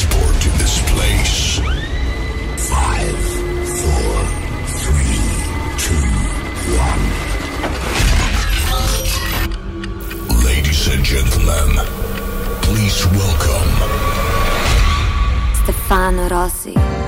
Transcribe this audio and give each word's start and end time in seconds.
Be 0.00 0.06
transported 0.06 0.42
to 0.42 0.48
this 0.58 0.80
place. 0.92 1.58
Five, 2.68 3.18
four, 3.80 4.24
three, 4.80 5.20
two, 5.78 6.06
one. 6.76 7.04
Ladies 10.44 10.88
and 10.88 11.04
gentlemen, 11.04 11.68
please 12.62 13.06
welcome 13.06 13.70
Stefano 15.64 16.28
Rossi. 16.28 16.99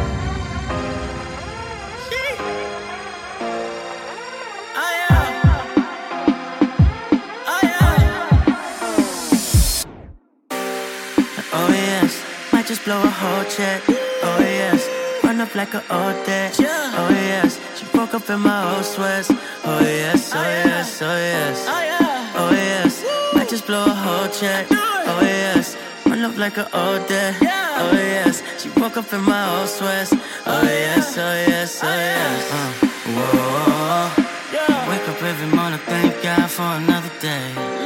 Just 12.72 12.86
blow 12.86 13.02
a 13.02 13.10
whole 13.10 13.44
check. 13.44 13.82
Oh 14.22 14.38
yes, 14.40 14.88
run 15.22 15.42
up 15.42 15.54
like 15.54 15.74
an 15.74 15.82
old 15.90 16.16
debt. 16.24 16.56
Oh 16.58 17.10
yes, 17.10 17.60
she 17.76 17.84
broke 17.92 18.14
up 18.14 18.30
in 18.30 18.40
my 18.40 18.74
old 18.74 18.86
sweats. 18.86 19.30
Oh 19.30 19.80
yes, 19.80 20.32
oh 20.34 20.40
yes, 20.40 21.02
oh 21.02 21.14
yes. 21.14 21.66
Oh 22.34 22.50
yes, 22.50 23.04
might 23.34 23.50
just 23.50 23.66
blow 23.66 23.84
a 23.84 23.94
whole 24.04 24.26
check. 24.28 24.66
Oh 24.70 25.20
yes, 25.20 25.76
run 26.06 26.24
up 26.24 26.38
like 26.38 26.56
an 26.56 26.68
old 26.72 27.06
debt. 27.08 27.36
Oh 27.42 27.92
yes, 27.92 28.42
she 28.58 28.70
broke 28.70 28.96
up 28.96 29.12
in 29.12 29.22
my 29.22 29.42
old 29.58 29.68
sweats. 29.68 30.14
Oh 30.46 30.62
yes, 30.62 31.18
oh 31.18 31.34
yes, 31.48 31.80
oh 31.84 31.86
yes. 31.86 32.52
Uh, 32.58 32.72
whoa. 33.16 34.32
Wake 34.88 35.08
up 35.10 35.22
every 35.22 35.48
morning, 35.54 35.80
thank 35.84 36.22
God 36.22 36.50
for 36.50 36.62
another 36.62 37.12
day. 37.20 37.81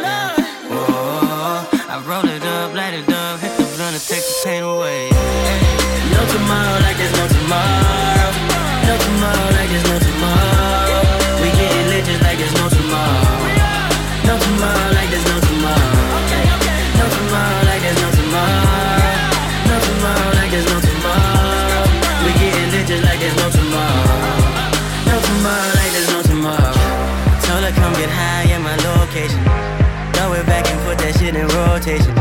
Rotation. 31.76 32.14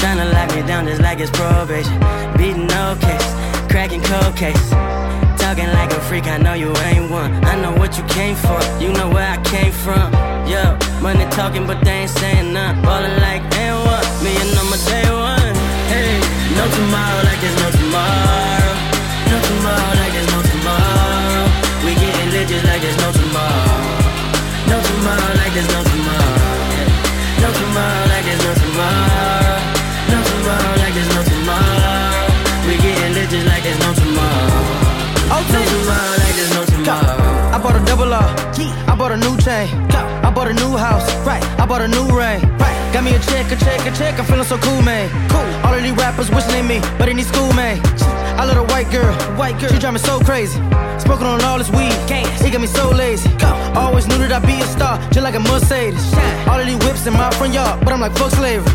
Tryna 0.00 0.26
lock 0.34 0.48
me 0.56 0.62
down 0.66 0.86
just 0.86 1.00
like 1.00 1.20
it's 1.20 1.30
probation. 1.30 1.96
Beating 2.36 2.66
no 2.66 2.96
case, 3.06 3.28
cracking 3.70 4.02
cold 4.02 4.34
case. 4.34 4.70
Talking 5.38 5.70
like 5.78 5.90
a 5.92 6.00
freak, 6.08 6.26
I 6.26 6.38
know 6.38 6.54
you 6.54 6.70
ain't 6.88 7.08
one. 7.10 7.30
I 7.44 7.54
know 7.62 7.72
what 7.80 7.96
you 7.98 8.04
came 8.18 8.34
for, 8.34 8.58
you 8.82 8.90
know 8.98 9.08
where 9.14 9.28
I 9.36 9.38
came 9.54 9.72
from. 9.84 10.06
Yo, 10.52 10.62
money 11.00 11.26
talking, 11.38 11.66
but 11.70 11.78
they 11.84 12.02
ain't 12.02 12.10
saying 12.10 12.52
none. 12.52 12.82
Ballin' 12.82 13.16
like 13.26 13.42
and 13.62 13.78
what? 13.86 14.04
Me 14.24 14.32
and 14.42 14.58
on 14.58 14.66
my 14.72 14.78
day 14.90 15.06
one. 15.30 15.54
Hey, 15.92 16.18
no 16.58 16.64
tomorrow 16.78 17.20
like 17.28 17.40
there's 17.42 17.58
no 17.62 17.68
tomorrow. 17.78 18.74
No 19.30 19.36
tomorrow 19.50 19.92
like 20.02 20.12
there's 20.16 20.30
no 20.34 20.40
tomorrow. 20.52 21.46
We 21.84 21.94
getting 21.94 22.30
lit 22.34 22.46
just 22.50 22.64
like 22.66 22.82
there's 22.82 22.98
no 23.04 23.10
tomorrow. 23.20 23.78
No 24.66 24.76
tomorrow 24.82 25.30
like 25.40 25.52
there's 25.54 25.70
no 25.76 25.80
tomorrow. 25.92 26.50
No 27.40 27.48
tomorrow 27.60 28.04
like 28.12 28.19
I 38.86 38.94
bought 38.96 39.12
a 39.12 39.16
new 39.16 39.36
chain. 39.38 39.68
I 40.24 40.30
bought 40.30 40.48
a 40.48 40.54
new 40.54 40.76
house. 40.76 41.06
Right. 41.26 41.42
I 41.58 41.66
bought 41.66 41.82
a 41.82 41.88
new 41.88 42.06
ring. 42.06 42.40
Right. 42.58 42.76
Got 42.92 43.04
me 43.04 43.14
a 43.14 43.18
check, 43.20 43.50
a 43.52 43.56
check, 43.56 43.80
a 43.86 43.92
check. 43.96 44.18
I'm 44.18 44.24
feeling 44.26 44.44
so 44.44 44.58
cool, 44.58 44.82
man. 44.82 45.08
Cool. 45.30 45.40
All 45.64 45.74
of 45.74 45.82
these 45.82 45.92
rappers 45.92 46.30
wishing 46.30 46.52
they 46.52 46.62
me, 46.62 46.80
but 46.98 47.06
they 47.06 47.14
need 47.14 47.26
school, 47.26 47.52
man. 47.54 47.80
I 48.40 48.44
love 48.44 48.56
a 48.56 48.64
white 48.72 48.90
girl. 48.90 49.14
White 49.36 49.58
girl. 49.60 49.70
She 49.70 49.78
drive 49.78 49.94
me 49.94 50.00
so 50.00 50.20
crazy. 50.20 50.58
Smoking 50.98 51.26
on 51.26 51.42
all 51.42 51.58
this 51.58 51.70
weed. 51.70 51.92
It 52.50 52.52
got 52.52 52.60
me 52.60 52.66
so 52.66 52.90
lazy. 52.90 53.30
Always 53.76 54.08
knew 54.08 54.18
that 54.18 54.32
I'd 54.32 54.46
be 54.46 54.58
a 54.60 54.66
star, 54.66 54.98
just 55.12 55.22
like 55.22 55.36
a 55.36 55.40
Mercedes. 55.40 56.02
All 56.48 56.58
of 56.58 56.66
these 56.66 56.78
whips 56.84 57.06
in 57.06 57.12
my 57.12 57.30
front 57.38 57.54
yard, 57.54 57.78
but 57.84 57.92
I'm 57.92 58.00
like 58.00 58.12
fuck 58.18 58.32
slavery. 58.32 58.66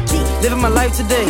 Living 0.41 0.62
my 0.62 0.69
life 0.69 0.96
today. 0.96 1.25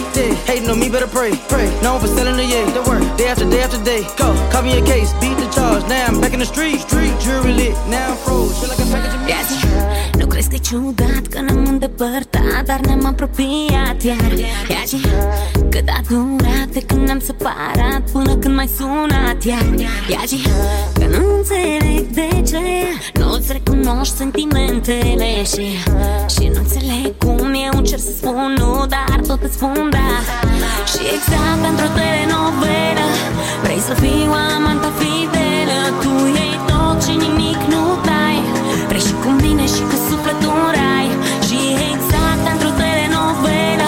Hating 0.45 0.69
on 0.69 0.79
me, 0.79 0.89
better 0.89 1.07
pray. 1.07 1.33
Pray. 1.49 1.66
Known 1.81 1.99
for 1.99 2.07
selling 2.07 2.37
the 2.37 2.45
yay. 2.45 2.69
The 2.69 2.83
work. 2.83 3.01
Day 3.17 3.27
after 3.27 3.49
day 3.49 3.63
after 3.63 3.81
day. 3.83 4.03
Go. 4.16 4.29
Call 4.51 4.61
me 4.61 4.77
a 4.77 4.85
case, 4.85 5.11
beat 5.17 5.37
the 5.41 5.44
charge. 5.55 5.83
Now 5.88 6.05
I'm 6.07 6.21
back 6.21 6.33
in 6.33 6.39
the 6.39 6.45
street. 6.45 6.79
Street 6.81 7.16
jury 7.19 7.53
lit. 7.53 7.75
Now 7.88 8.11
I'm 8.11 8.17
froze. 8.17 8.59
Feel 8.59 8.69
like 8.69 8.79
a 8.79 8.88
package 8.91 9.16
of 9.16 9.29
Ia 9.31 9.41
zi, 9.49 9.57
nu 10.19 10.25
crezi 10.27 10.49
că 10.49 10.55
e 10.55 10.57
ciudat 10.57 11.27
că 11.29 11.39
ne-am 11.41 11.66
îndepărtat 11.66 12.63
Dar 12.66 12.79
ne-am 12.79 13.05
apropiat 13.05 14.03
iar. 14.03 14.31
Ia 14.69 14.83
zi, 14.85 14.99
cât 15.69 15.88
a 15.88 15.99
durat 16.09 16.67
de 16.71 16.81
când 16.81 17.01
ne-am 17.05 17.19
separat 17.19 18.01
Până 18.11 18.35
când 18.35 18.55
mai 18.55 18.69
sunat 18.77 19.43
iar. 19.43 19.66
Ia 20.09 20.21
zi, 20.25 20.39
că 20.93 21.05
nu 21.05 21.35
înțeleg 21.38 22.05
de 22.19 22.41
ce. 22.49 22.66
Nu-ți 23.19 23.51
recunoști 23.51 24.16
sentimentele 24.16 25.43
Și, 25.43 25.66
și 26.33 26.51
nu 26.53 26.59
înțeleg 26.59 27.17
cum 27.17 27.53
eu 27.66 27.73
încerc 27.73 28.01
să 28.01 28.11
spun 28.17 28.55
nu 28.57 28.85
Dar 28.89 29.19
tot 29.27 29.43
îți 29.43 29.53
spun 29.53 29.89
da. 29.91 30.09
Și 30.91 30.99
exact 31.16 31.61
într-o 31.69 31.89
telenovelă 31.95 33.05
Vrei 33.63 33.79
să 33.79 33.93
fiu 33.93 34.31
amanta 34.55 34.91
fidelă 34.97 35.34
Tu 36.01 36.13
iei 36.38 36.56
tot 36.69 36.97
și 37.06 37.13
nimic 37.25 37.59
nu 37.73 37.83
dai. 38.09 38.39
Vrei 38.88 39.06
și 39.07 39.13
cu 39.23 39.29
mine 39.44 39.66
și 39.75 39.81
cu 39.89 39.97
sufletul 40.09 40.56
în 40.66 40.72
rai. 40.79 41.07
Și 41.47 41.59
exact 41.91 42.44
într-o 42.53 42.72
telenovelă 42.81 43.88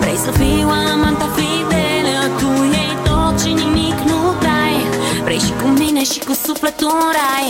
Vrei 0.00 0.18
să 0.24 0.30
fiu 0.40 0.68
amanta 0.92 1.28
fidelă 1.36 2.18
Tu 2.40 2.50
iei 2.74 2.94
tot 3.08 3.34
și 3.42 3.50
nimic 3.62 3.98
nu 4.10 4.20
dai. 4.46 4.76
Vrei 5.24 5.40
și 5.46 5.52
cu 5.60 5.68
mine 5.80 6.02
și 6.12 6.18
cu 6.26 6.34
sufletul 6.44 6.90
în 7.06 7.10
rai 7.18 7.48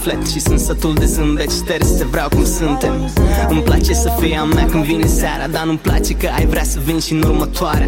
suflet 0.00 0.26
Și 0.26 0.40
sunt 0.40 0.60
sătul 0.60 0.94
de 0.94 1.04
zâmbet 1.04 1.50
șters 1.50 1.90
Te 1.90 2.04
vreau 2.04 2.28
cum 2.28 2.44
suntem 2.44 3.10
Îmi 3.48 3.62
place 3.62 3.92
să 3.92 4.12
fie 4.20 4.36
a 4.36 4.44
mea 4.44 4.64
când 4.64 4.84
vine 4.84 5.06
seara 5.06 5.46
Dar 5.46 5.64
nu-mi 5.64 5.78
place 5.78 6.14
că 6.14 6.28
ai 6.36 6.46
vrea 6.46 6.64
să 6.64 6.78
vin 6.84 6.98
și 6.98 7.12
în 7.12 7.22
următoarea 7.22 7.86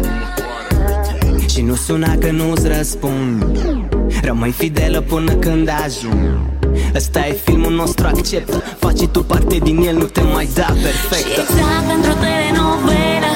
Și 1.47 1.61
nu 1.61 1.75
suna 1.75 2.15
că 2.15 2.31
nu-ți 2.31 2.67
răspund 2.67 3.45
Rămâi 4.21 4.51
fidelă 4.51 5.01
până 5.01 5.31
când 5.31 5.69
ajung 5.85 6.39
Asta 6.95 7.27
e 7.27 7.33
filmul 7.45 7.71
nostru, 7.71 8.07
acceptă 8.07 8.63
Faci 8.79 9.05
tu 9.07 9.23
parte 9.23 9.57
din 9.57 9.77
el, 9.87 9.97
nu 9.97 10.03
te 10.03 10.21
mai 10.21 10.49
da 10.53 10.67
perfectă 10.81 11.41
Și 11.41 11.51
exact 11.51 11.87
într-o 11.95 12.13
telenovelă 12.23 13.31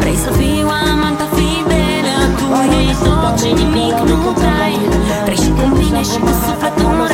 Vrei 0.00 0.16
să 0.24 0.30
fii 0.38 0.62
amanta 0.92 1.26
fidelă 1.34 2.16
Tu 2.38 2.46
ești 2.88 3.02
tot 3.04 3.34
și 3.40 3.50
nimic 3.62 3.96
nu 4.08 4.36
dai 4.42 4.78
Treci 5.24 5.48
cu 5.56 5.64
mine 5.76 6.02
și 6.02 6.18
cu 6.24 6.30
sufletul 6.44 7.13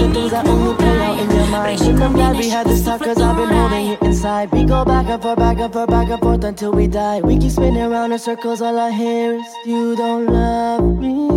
watching 0.00 0.14
things 0.14 0.30
that 0.30 0.46
only 0.46 0.74
play 0.76 1.00
out 1.00 1.18
in 1.18 1.30
your 1.30 1.46
mind. 1.46 1.80
I'm 2.02 2.12
glad 2.12 2.36
we 2.36 2.48
had 2.48 2.66
this 2.66 2.84
talk, 2.84 3.00
cause 3.02 3.20
I've 3.20 3.36
been 3.36 3.48
holding 3.48 3.86
it 3.88 4.02
inside. 4.02 4.50
We 4.52 4.64
go 4.64 4.84
back 4.84 5.06
and 5.06 5.22
forth, 5.22 5.38
back 5.38 5.58
and 5.58 5.72
forth, 5.72 5.90
back 5.90 6.08
and 6.08 6.20
forth 6.20 6.44
until 6.44 6.72
we 6.72 6.86
die. 6.86 7.20
We 7.20 7.38
keep 7.38 7.52
spinning 7.52 7.82
around 7.82 8.12
in 8.12 8.18
circles, 8.18 8.62
all 8.62 8.78
I 8.78 8.90
hear 8.90 9.34
is, 9.34 9.46
You 9.66 9.96
don't 9.96 10.26
love 10.26 10.98
me. 10.98 11.29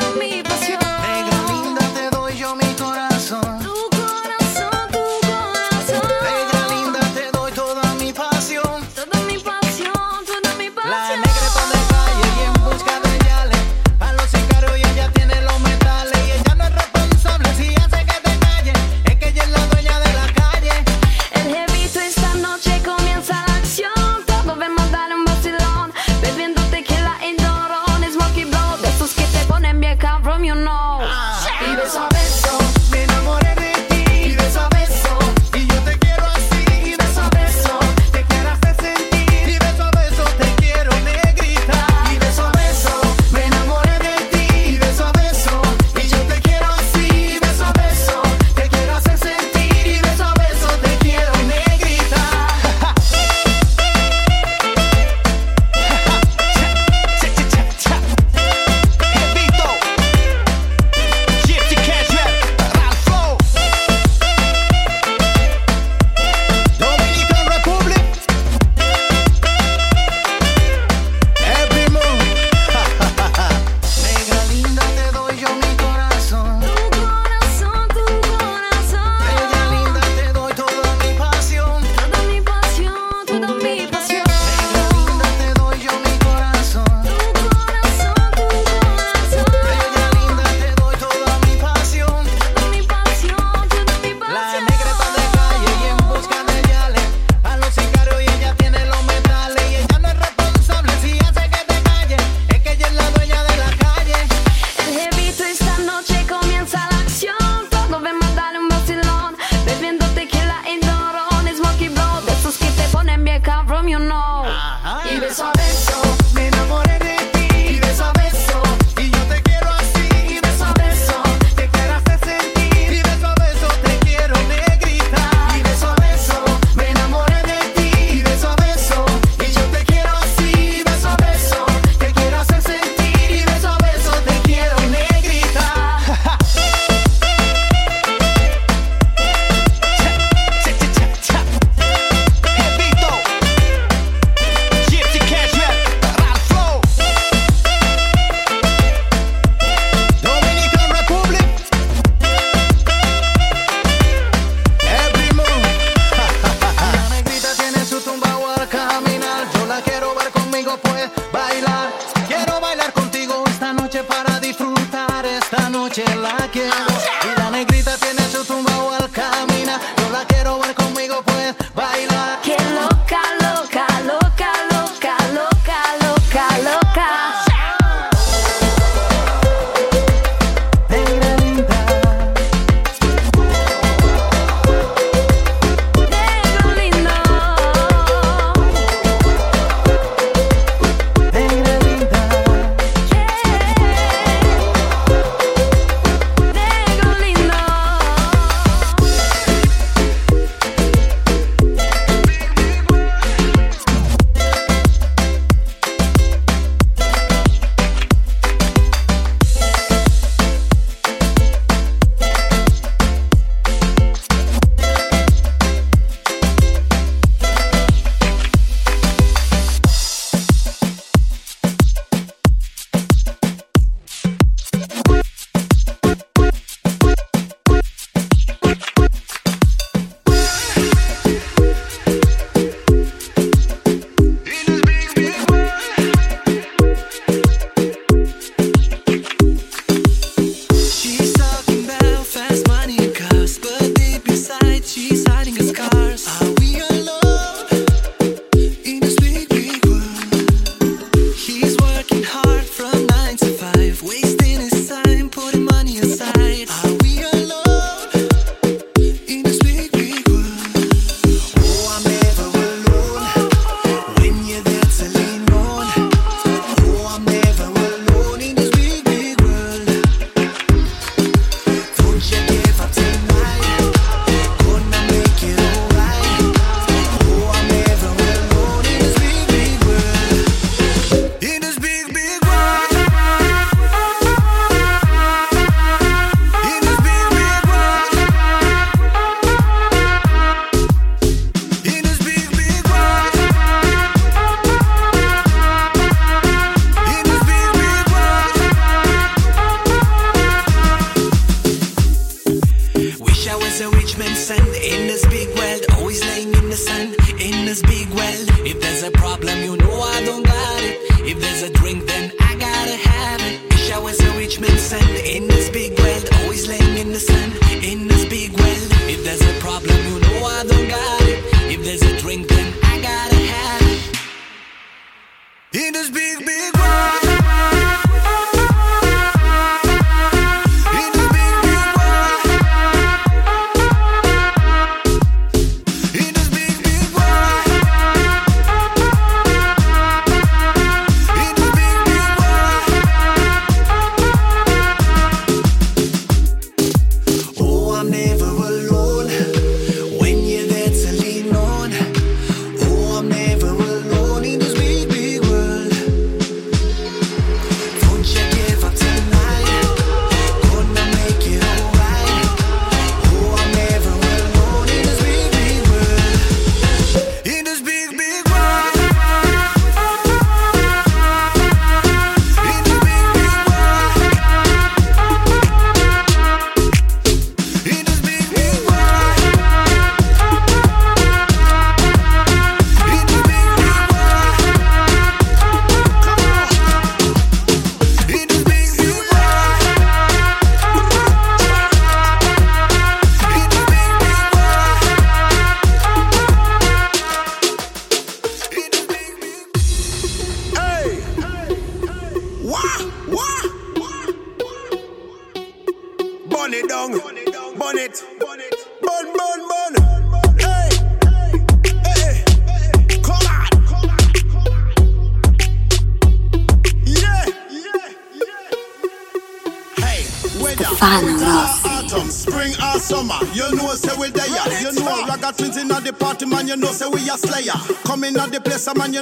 toda 0.00 0.16
mi 0.16 0.42
pasión. 0.42 0.79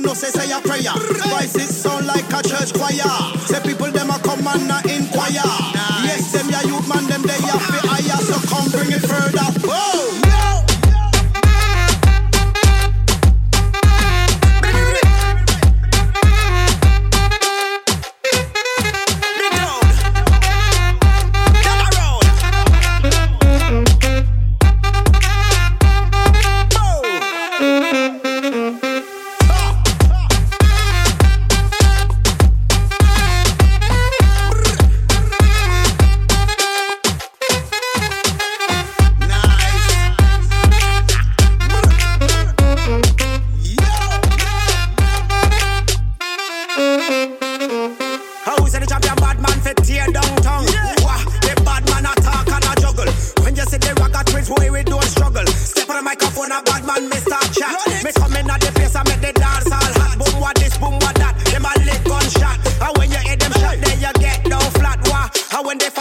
no 0.01 0.15
sé 0.15 0.38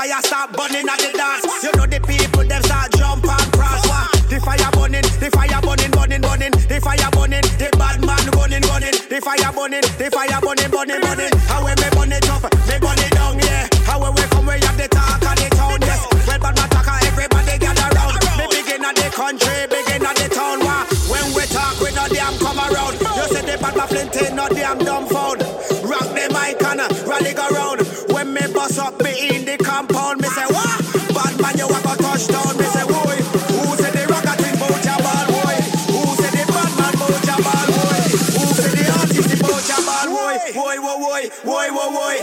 fire 0.07 0.21
start 0.23 0.51
burning 0.55 0.87
at 0.87 0.99
the 0.99 1.11
dance. 1.11 1.43
You 1.63 1.71
know 1.75 1.85
the 1.85 1.99
people 1.99 2.43
them 2.47 2.63
start 2.63 2.91
jump 2.95 3.27
and 3.27 3.51
cross. 3.51 3.83
Wah! 3.87 4.07
The 4.31 4.39
fire 4.39 4.71
burning, 4.71 5.07
the 5.19 5.27
fire 5.31 5.59
burning, 5.59 5.91
burning, 5.91 6.21
burning. 6.21 6.53
The 6.67 6.77
fire 6.79 7.11
burning, 7.11 7.43
the 7.59 7.67
bad 7.75 7.99
man 8.03 8.25
running, 8.35 8.63
running. 8.67 8.95
The 9.11 9.19
fire 9.19 9.51
burning, 9.51 9.83
the 9.99 10.07
fire 10.11 10.39
burning, 10.39 10.71
burning, 10.71 11.01
burning. 11.03 11.33
How 11.47 11.63
we 11.63 11.75
me 11.75 11.87
burn 11.91 12.11
it 12.11 12.29
up, 12.29 12.43
me 12.43 12.75
burn 12.79 12.99
it 12.99 13.11
down, 13.11 13.39
yeah. 13.39 13.67
How 13.83 13.99
we 13.99 14.23
come, 14.31 14.47
we 14.47 14.59
have 14.63 14.77
the 14.79 14.87
talk 14.87 15.23
and 15.23 15.39
the 15.39 15.47
town, 15.55 15.79
yes. 15.83 15.99
Well, 16.27 16.39
bad 16.39 16.55
man 16.55 16.69
talk 16.71 16.87
everybody 17.03 17.55
gather 17.59 17.89
round. 17.95 18.15
Me 18.39 18.45
begin 18.51 18.83
at 18.83 18.95
the 18.95 19.07
country, 19.11 19.67
begin 19.67 20.07
at 20.07 20.15
the 20.15 20.27
town. 20.31 20.63
Wah! 20.63 20.87
When 21.11 21.25
we 21.35 21.43
talk, 21.51 21.79
we 21.83 21.91
know 21.91 22.07
them 22.07 22.35
come 22.39 22.59
around. 22.59 22.95
You 23.01 23.25
say 23.27 23.43
the 23.43 23.55
bad 23.59 23.75
man 23.75 23.87
flint 23.91 24.15
not 24.35 24.51
no 24.51 24.55
damn 24.55 24.79
dumbfound. 24.79 25.36
bust 28.67 28.79
up 28.79 28.99
be 28.99 29.35
in 29.35 29.45
the 29.45 29.57
compound. 29.57 30.21
Me 30.21 30.27
say, 30.29 30.45
what? 30.45 30.79
Bad 31.15 31.39
man, 31.41 31.57
you 31.57 31.67
go 31.67 31.95
touch 31.95 32.27
down, 32.27 32.51
Me 32.57 32.65
say, 32.65 32.83
boy, 32.83 33.17
who 33.55 33.75
said 33.77 33.93
the 33.93 34.03
rocket 34.11 34.43
in 34.43 34.55
Bocha 34.59 34.95
Ball, 35.03 35.25
boy? 35.31 35.55
Who 35.93 36.01
said 36.19 36.33
the 36.35 36.43
bad 36.51 36.71
man 36.75 36.93
Bocha 36.99 37.35
Ball, 37.45 37.67
boy? 37.71 38.01
Who 38.35 38.45
said 38.59 38.71
the 38.75 38.83
artist 38.99 39.31
in 39.31 39.39
Bocha 39.39 39.77
Ball, 39.87 40.07
boy? 40.11 40.35
Boy, 40.53 40.75
boy, 40.83 40.97
boy, 40.99 41.23
boy, 41.45 41.67
boy, 41.71 41.89
boy. 41.95 42.16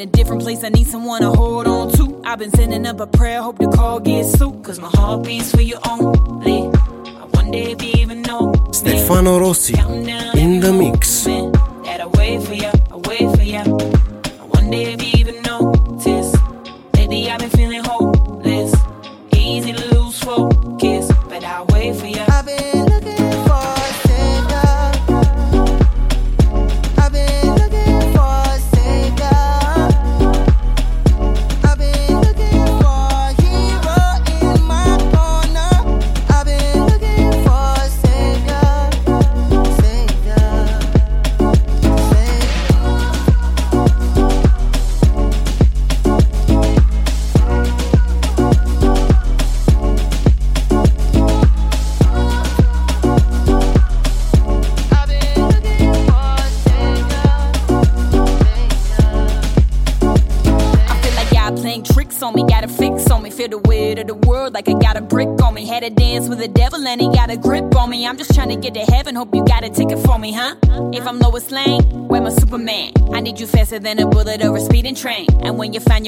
in 0.00 0.08
a 0.08 0.12
different 0.12 0.42
place. 0.42 0.64
I 0.64 0.70
need 0.70 0.86
someone 0.86 1.20
to 1.20 1.30
hold 1.30 1.66
on 1.66 1.92
to. 1.92 2.22
I've 2.24 2.38
been 2.38 2.50
sending 2.50 2.86
up 2.86 3.00
a 3.00 3.06
prayer, 3.06 3.42
hope 3.42 3.58
to 3.58 3.69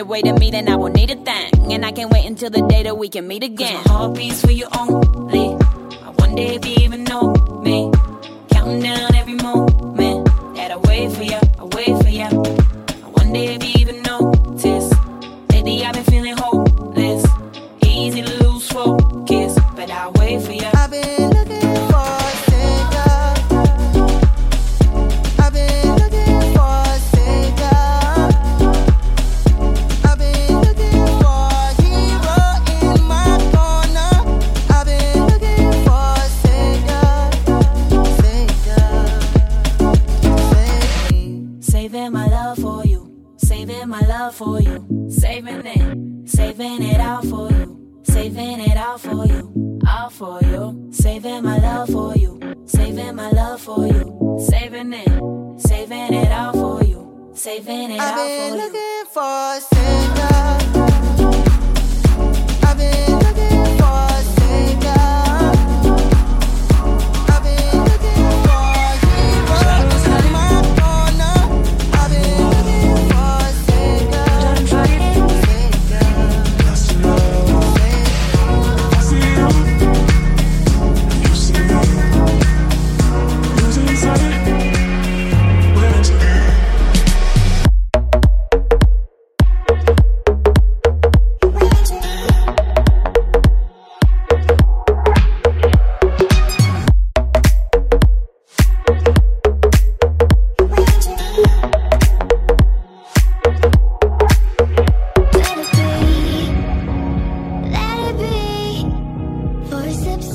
waiting. 0.05 0.32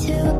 To 0.08 0.37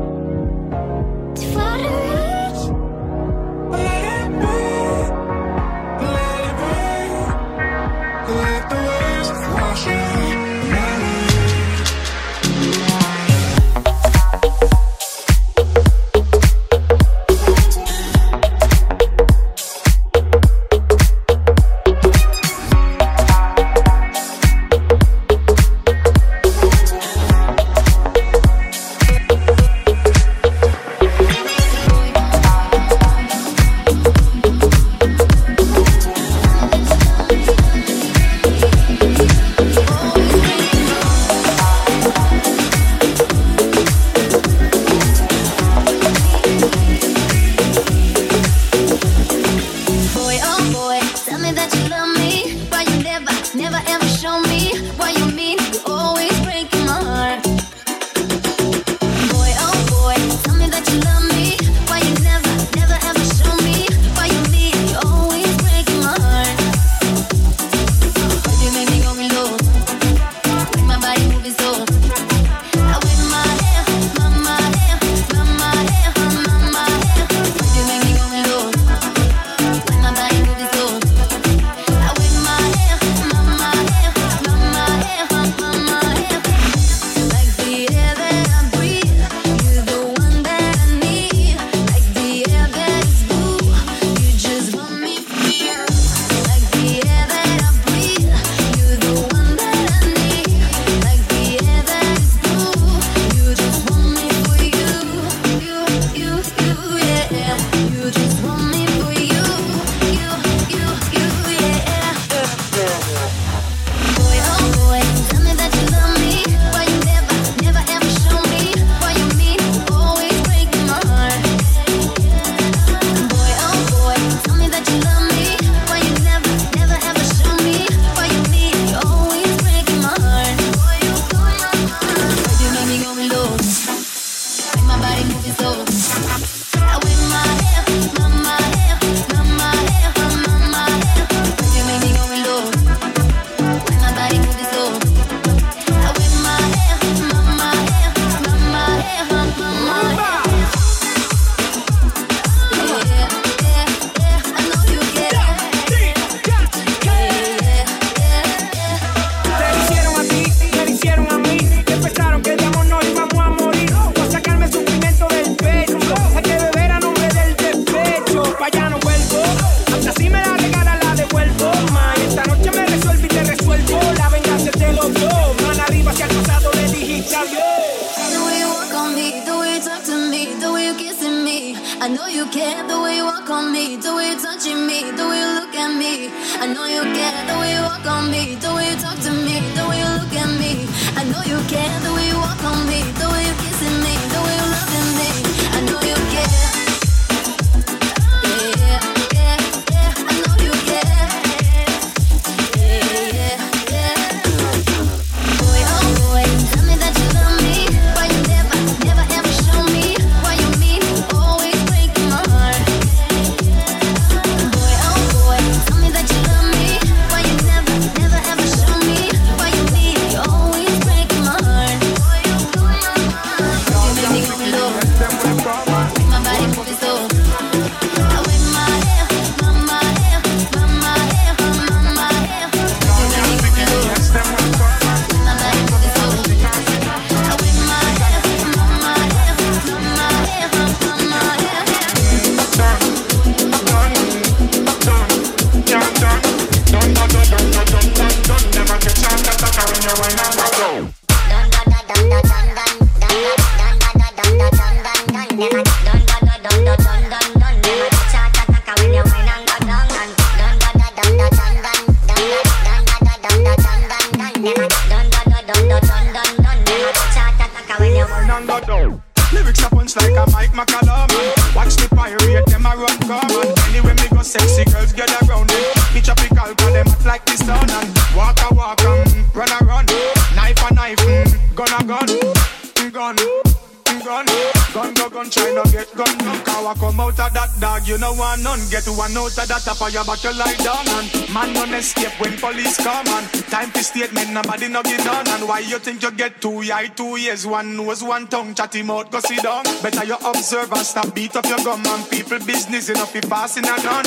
that 289.69 289.87
up 289.87 290.01
of 290.01 290.11
your 290.11 290.25
back, 290.25 290.43
you 290.43 290.53
lie 290.57 290.75
down. 290.81 291.05
And 291.07 291.53
man, 291.53 291.73
none 291.73 291.93
escape 291.93 292.33
when 292.41 292.57
police 292.57 292.97
come. 292.97 293.27
And 293.27 293.45
time 293.69 293.89
for 293.91 294.01
statement, 294.01 294.51
nobody 294.51 294.89
no 294.89 295.01
get 295.03 295.23
done. 295.23 295.47
And 295.47 295.67
why 295.67 295.79
you 295.79 295.99
think 295.99 296.21
you 296.23 296.31
get 296.31 296.59
two 296.59 296.81
eye, 296.91 297.07
two 297.15 297.37
ears, 297.37 297.65
one 297.65 297.95
nose, 297.95 298.23
one 298.23 298.47
tongue, 298.47 298.73
chatty 298.73 299.03
mouth, 299.03 299.31
go 299.31 299.39
sit 299.39 299.63
down. 299.63 299.83
Better 300.01 300.25
you 300.25 300.37
observe 300.43 300.91
and 300.91 301.05
stop 301.05 301.33
beat 301.33 301.55
up 301.55 301.65
your 301.65 301.79
gum. 301.85 302.03
And 302.05 302.29
people 302.29 302.59
business 302.59 303.09
enough, 303.09 303.31
be 303.31 303.41
passing 303.41 303.85
a 303.85 303.95
gun. 304.01 304.25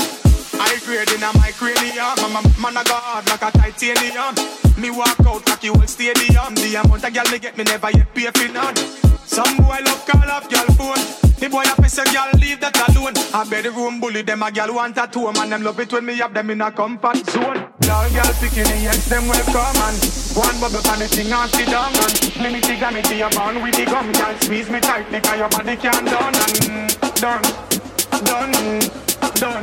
I 0.54 0.78
grade 0.86 1.10
in 1.10 1.22
a 1.22 1.30
my 1.36 1.50
cranium. 1.52 2.16
I'm 2.22 2.36
a 2.38 2.42
man, 2.60 2.78
hard 2.86 3.28
like 3.28 3.42
a 3.42 3.50
titanium. 3.50 4.61
Me 4.76 4.90
walk 4.90 5.20
out 5.26 5.46
like 5.48 5.62
you 5.62 5.72
old 5.72 5.88
stadium. 5.88 6.54
The 6.54 6.80
amount 6.82 7.04
of 7.04 7.14
girl 7.14 7.24
me 7.30 7.38
get, 7.38 7.56
me 7.56 7.64
never 7.64 7.90
yet 7.90 8.14
pay 8.14 8.30
for 8.30 8.52
none. 8.52 8.76
Some 9.26 9.56
boy 9.58 9.78
love 9.84 10.04
call 10.06 10.30
up 10.30 10.48
girl 10.50 10.66
phone. 10.76 11.22
The 11.38 11.48
boy 11.48 11.64
a 11.66 11.74
piss 11.80 11.98
a 11.98 12.04
girl, 12.04 12.30
leave 12.38 12.60
that 12.60 12.76
alone. 12.88 13.14
I 13.34 13.44
bedroom 13.48 14.00
bully 14.00 14.22
them 14.22 14.42
a 14.42 14.50
girl 14.50 14.74
want 14.74 14.96
a 14.96 15.06
two 15.06 15.30
man. 15.32 15.50
Them 15.50 15.62
love 15.62 15.80
it 15.80 15.92
when 15.92 16.06
me 16.06 16.16
have 16.18 16.32
them 16.32 16.50
in 16.50 16.60
a 16.60 16.70
comfort 16.70 17.24
zone. 17.30 17.66
Girl, 17.82 18.08
girl 18.10 18.32
picking 18.40 18.64
the 18.64 18.78
yes, 18.80 19.08
them 19.08 19.28
welcome 19.28 19.76
and 19.82 19.98
one 20.34 20.58
bubble 20.60 20.86
on 20.88 20.98
the 20.98 21.08
thing 21.08 21.32
and 21.32 21.50
sit 21.50 21.68
down 21.68 21.92
and 21.92 22.94
me 22.94 23.02
to 23.02 23.14
your 23.16 23.30
bone 23.30 23.62
with 23.62 23.76
the 23.76 23.84
gum. 23.84 24.12
Girl 24.12 24.34
squeeze 24.40 24.70
me 24.70 24.80
tight 24.80 25.10
because 25.10 25.38
your 25.38 25.48
body 25.48 25.76
can't 25.76 26.06
done 26.06 26.34
and 26.34 26.88
done, 27.20 27.42
done, 28.24 28.52
done, 29.34 29.62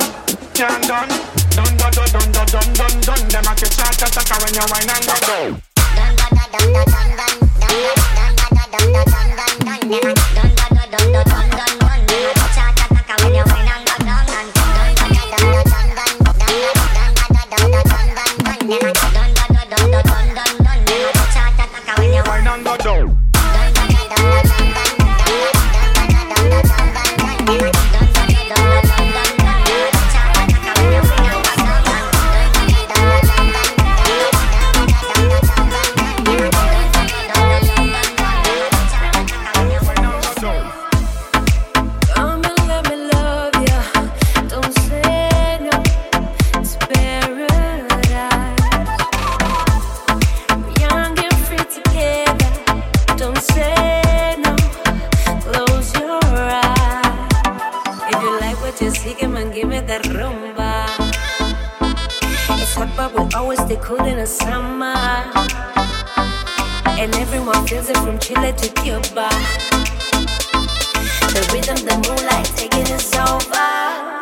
can't 0.53 0.87
done. 0.87 1.38
Done, 1.59 1.75
done, 1.75 1.91
done, 1.91 2.11
done, 2.11 2.31
done, 2.31 2.47
done, 2.47 2.73
done, 2.73 3.01
done. 3.01 3.27
Them 3.27 3.43
a 3.43 3.53
catch 3.53 3.75
shot 3.75 3.99
attacker 3.99 4.39
when 4.45 4.53
you 4.53 4.63
wine 4.71 4.87
and 4.87 5.03
go 5.03 5.15
down. 5.27 5.61
Wine 11.27 11.68
always 63.35 63.59
stay 63.59 63.77
cool 63.81 64.03
in 64.05 64.17
the 64.17 64.25
summer. 64.25 64.95
And 66.99 67.15
everyone 67.15 67.65
feels 67.67 67.89
it 67.89 67.97
from 67.97 68.19
Chile 68.19 68.53
to 68.53 68.69
Cuba. 68.81 69.29
The 71.33 71.49
rhythm, 71.53 71.77
the 71.85 71.95
moonlight 72.07 72.45
taking 72.55 72.91
us 72.93 73.15
over. 73.15 74.18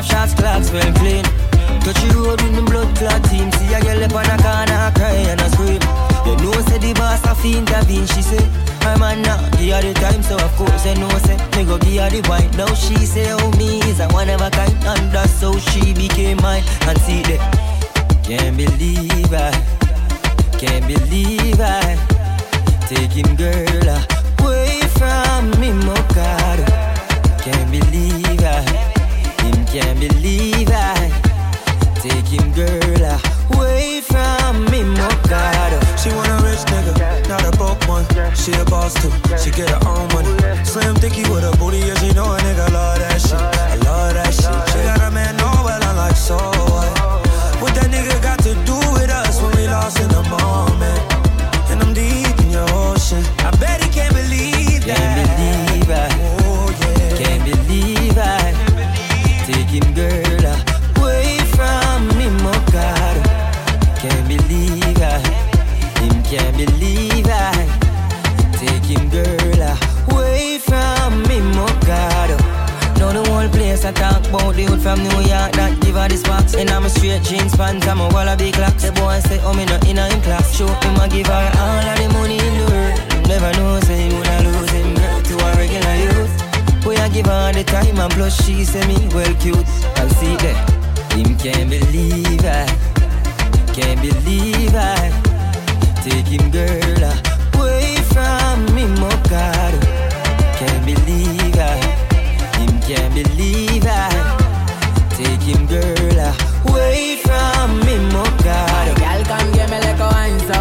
Off 0.00 0.06
shots, 0.06 0.34
clocks 0.34 0.72
well 0.72 0.92
clean. 0.94 1.24
Touch 1.84 2.00
the 2.00 2.08
road 2.16 2.40
with 2.40 2.56
the 2.56 2.62
blood 2.62 2.88
clot 2.96 3.22
team. 3.28 3.52
See 3.52 3.72
a 3.74 3.80
girl 3.80 4.02
up 4.04 4.16
on 4.16 4.28
a 4.32 4.36
corner, 4.40 4.88
cry 4.96 5.28
and 5.28 5.40
I 5.40 5.48
scream. 5.52 5.82
You 6.24 6.36
know 6.40 6.56
say 6.68 6.78
the 6.78 6.92
boss 6.94 7.24
have 7.24 7.40
to 7.42 7.48
intervene 7.48 8.06
She 8.06 8.22
say, 8.22 8.44
I'm 8.82 9.02
a 9.02 9.16
now, 9.16 9.40
give 9.56 9.72
her 9.72 9.82
the 9.82 9.94
time 9.94 10.22
So 10.22 10.36
of 10.36 10.52
course 10.56 10.86
I 10.86 10.94
know 10.94 11.08
say, 11.24 11.36
me 11.56 11.64
go 11.64 11.76
give 11.78 12.00
her 12.00 12.10
the 12.10 12.20
wine. 12.28 12.50
Now 12.56 12.72
she 12.74 12.94
say, 13.04 13.32
oh 13.32 13.50
me 13.58 13.80
is 13.90 14.00
a 14.00 14.08
one 14.08 14.28
of 14.30 14.40
a 14.40 14.50
kind 14.50 14.72
And 14.84 15.12
that's 15.12 15.40
how 15.40 15.56
she 15.58 15.92
became 15.92 16.38
mine. 16.38 16.64
And 16.88 16.98
see 17.00 17.22
that, 17.28 17.40
can't 18.24 18.56
believe 18.56 19.32
I 19.32 19.52
can't 20.56 20.86
believe 20.86 21.60
I 21.60 21.96
take 22.88 23.12
him 23.12 23.36
girl 23.36 23.88
away 24.40 24.80
from 24.96 25.50
me, 25.60 25.72
Mokado. 25.84 26.68
Can't 27.40 27.70
believe 27.70 28.44
I, 28.44 28.89
can't 29.72 30.00
believe 30.00 30.68
I 30.72 30.98
take 32.02 32.26
him 32.26 32.50
girl 32.52 33.20
away 33.54 34.00
from 34.00 34.64
me, 34.66 34.82
Mokado. 34.82 35.78
She 35.94 36.10
want 36.10 36.26
a 36.26 36.42
rich 36.42 36.64
nigga, 36.74 37.28
not 37.28 37.46
a 37.46 37.56
broke 37.56 37.78
one. 37.86 38.04
She 38.34 38.50
a 38.52 38.64
boss 38.64 38.94
too, 38.94 39.12
she 39.38 39.52
get 39.52 39.70
her 39.70 39.78
own 39.86 40.08
money. 40.10 40.34
Slim 40.64 40.96
thicky 40.96 41.22
with 41.30 41.44
a 41.44 41.56
booty, 41.56 41.78
yeah, 41.78 41.94
she 42.02 42.10
know 42.14 42.34
a 42.34 42.38
nigga 42.38 42.66
love 42.72 42.98
that 42.98 43.20
shit. 43.20 43.38
I 43.38 43.76
love 43.86 44.14
that 44.14 44.34
shit. 44.34 44.58
She 44.74 44.82
got 44.82 45.00
a 45.06 45.10
man, 45.12 45.36
no, 45.36 45.50
but 45.62 45.84
I'm 45.84 45.96
like, 45.96 46.16
so 46.16 46.34
what? 46.34 46.90
What 47.62 47.72
that 47.78 47.90
nigga 47.94 48.20
got 48.22 48.40
to 48.42 48.54
do 48.66 48.78
with 48.98 49.08
us 49.08 49.40
when 49.40 49.54
we 49.54 49.68
lost 49.68 50.00
in 50.00 50.08
the 50.08 50.22
moment? 50.34 51.00
And 51.70 51.80
I'm 51.80 51.94
deep 51.94 52.36
in 52.42 52.50
your 52.50 52.66
ocean. 52.90 53.22
I 53.46 53.54
bet 53.60 53.84
he 53.84 53.88
can't 53.90 54.14
believe 54.14 54.84
that. 54.86 55.39
Can't 66.30 66.56
believe 66.56 67.26
I 67.26 67.90
him 68.86 69.08
girl 69.08 69.62
away 70.10 70.58
from 70.58 71.22
me, 71.22 71.38
Mokado. 71.54 72.38
Now 72.98 73.10
the 73.12 73.22
whole 73.26 73.48
place 73.48 73.84
I 73.84 73.90
talk 73.90 74.22
about 74.28 74.54
the 74.54 74.64
hood 74.64 74.80
from 74.80 75.02
New 75.02 75.20
York 75.26 75.50
that 75.58 75.78
give 75.80 75.96
her 75.96 76.06
the 76.06 76.16
sparks. 76.16 76.54
And 76.54 76.70
I'm 76.70 76.84
a 76.84 76.90
straight 76.90 77.22
jeans 77.22 77.56
pants, 77.56 77.86
I'm 77.88 78.00
a 78.00 78.08
wallaby 78.10 78.52
clocks. 78.52 78.84
The 78.84 78.92
boy 78.92 79.18
say, 79.26 79.40
oh 79.42 79.54
me 79.54 79.64
not 79.64 79.86
in 79.88 79.98
a 79.98 80.06
in 80.06 80.20
class. 80.22 80.54
Show 80.56 80.66
him 80.66 80.94
I 81.02 81.08
give 81.08 81.26
her 81.26 81.50
all 81.58 81.86
of 81.90 81.96
the 81.98 82.08
money 82.14 82.38
in 82.38 82.54
the 82.58 82.66
world. 82.70 83.26
Never 83.26 83.50
know 83.58 83.80
say 83.80 84.06
he 84.06 84.14
woulda 84.14 84.36
lose 84.46 84.70
him 84.70 84.94
to 85.26 85.34
a 85.34 85.48
regular 85.58 85.96
youth. 86.06 86.34
Boy 86.84 86.94
I 86.94 87.08
give 87.08 87.26
her 87.26 87.52
the 87.52 87.64
time 87.64 87.98
and 87.98 88.12
plus 88.12 88.38
she 88.44 88.64
say 88.64 88.86
me 88.86 89.08
well 89.14 89.34
cute. 89.42 89.66
I 89.98 90.06
see 90.18 90.34
that 90.46 90.58
him 91.14 91.34
can't 91.38 91.70
believe 91.70 92.44
I, 92.46 92.66
can't 93.74 93.98
believe 93.98 94.74
I 94.74 95.29
take 96.02 96.26
him 96.26 96.50
girl 96.50 97.04
away 97.54 97.96
from 98.12 98.64
me, 98.74 98.84
Mokado. 99.00 99.80
Can't 100.58 100.84
believe 100.86 101.56
I. 101.56 101.76
Him 102.58 102.80
can't 102.80 103.14
believe 103.14 103.86
I 103.86 104.10
take 105.10 105.42
him 105.42 105.66
girl 105.66 106.18
away 106.68 107.18
from 107.22 107.80
me, 107.80 107.96
Mokado. 108.14 108.92
Girl, 108.98 109.24
come 109.24 109.52
give 109.52 109.70
me 109.70 109.78
like 109.80 110.00
a 110.00 110.08
wine 110.14 110.40
so. 110.48 110.58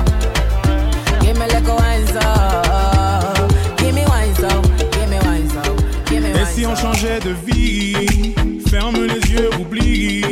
Give 1.22 1.38
me 1.38 1.46
like 1.48 1.68
a 1.68 1.76
wine 1.76 2.08
so. 2.08 2.26
Give 3.78 3.96
me 3.96 4.06
wine 4.06 4.36
so. 4.36 4.50
Give 4.92 5.10
me 5.10 5.20
wine 5.20 5.50
so. 5.50 5.76
Give 6.06 6.24
me 6.24 6.30
Et 6.30 6.34
wine 6.34 6.46
si 6.54 6.66
on 6.66 6.76
changeait 6.76 7.20
de 7.20 7.34
vie 7.48 8.34
Ferme 8.70 9.06
les 9.06 9.32
yeux, 9.32 9.50
oublie 9.60 10.24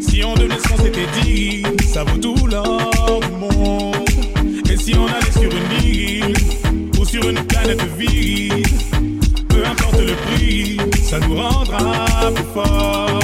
Si 0.00 0.22
on 0.24 0.34
devenait 0.34 0.58
ce 0.58 0.68
qu'on 0.68 0.76
s'était 0.84 1.08
dit 1.22 1.64
Ça 1.92 2.04
vaut 2.04 2.18
tout 2.18 2.46
l'or 2.46 3.20
Et 3.24 3.41
si 4.82 4.94
on 4.96 5.06
allait 5.06 5.30
sur 5.30 5.50
une 5.50 5.84
île 5.84 6.34
Ou 6.98 7.04
sur 7.04 7.22
une 7.28 7.40
planète 7.44 7.82
vide 7.96 8.66
Peu 9.48 9.64
importe 9.64 10.00
le 10.00 10.14
prix 10.26 10.76
Ça 11.04 11.20
nous 11.20 11.36
rendra 11.36 12.32
plus 12.34 12.44
forts. 12.52 13.20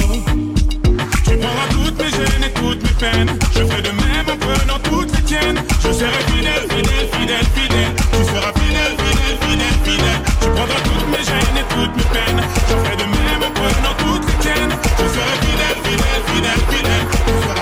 Tu 1.25 1.35
prendras 1.37 1.67
toutes 1.71 1.97
mes 1.97 2.11
gênes 2.11 2.43
et 2.47 2.53
toutes 2.53 2.83
mes 2.83 2.97
peines. 2.97 3.39
Je 3.53 3.63
ferai 3.65 3.81
de 3.81 3.89
même 3.89 4.27
en 4.33 4.37
prenant 4.37 4.79
toutes 4.83 5.13
les 5.15 5.23
tiennes. 5.23 5.59
Je 5.83 5.91
serai 5.91 6.21
fidèle, 6.31 6.65
fidèle, 6.69 7.07
fidèle, 7.13 7.47
fidèle. 7.55 7.93
Tu 8.13 8.23
seras 8.31 8.53
fidèle, 8.59 8.93
fidèle, 9.03 9.37
fidèle, 9.43 9.77
fidèle. 9.83 10.21
Tu 10.41 10.47
prendras 10.55 10.81
toutes 10.89 11.07
mes 11.11 11.23
gênes 11.29 11.57
et 11.61 11.67
toutes 11.75 11.95
mes 11.97 12.09
peines. 12.15 12.41
Je 12.69 12.75
ferai 12.81 12.95
de 12.95 13.07
même 13.17 13.43
en 13.47 13.51
prenant 13.59 13.95
toutes 14.05 14.27
les 14.27 14.39
tiennes. 14.45 14.73
Je 14.99 15.07
serai 15.13 15.35
fidèle, 15.43 15.79
fidèle, 15.83 16.21
fidèle, 16.27 16.63
fidèle 16.71 17.58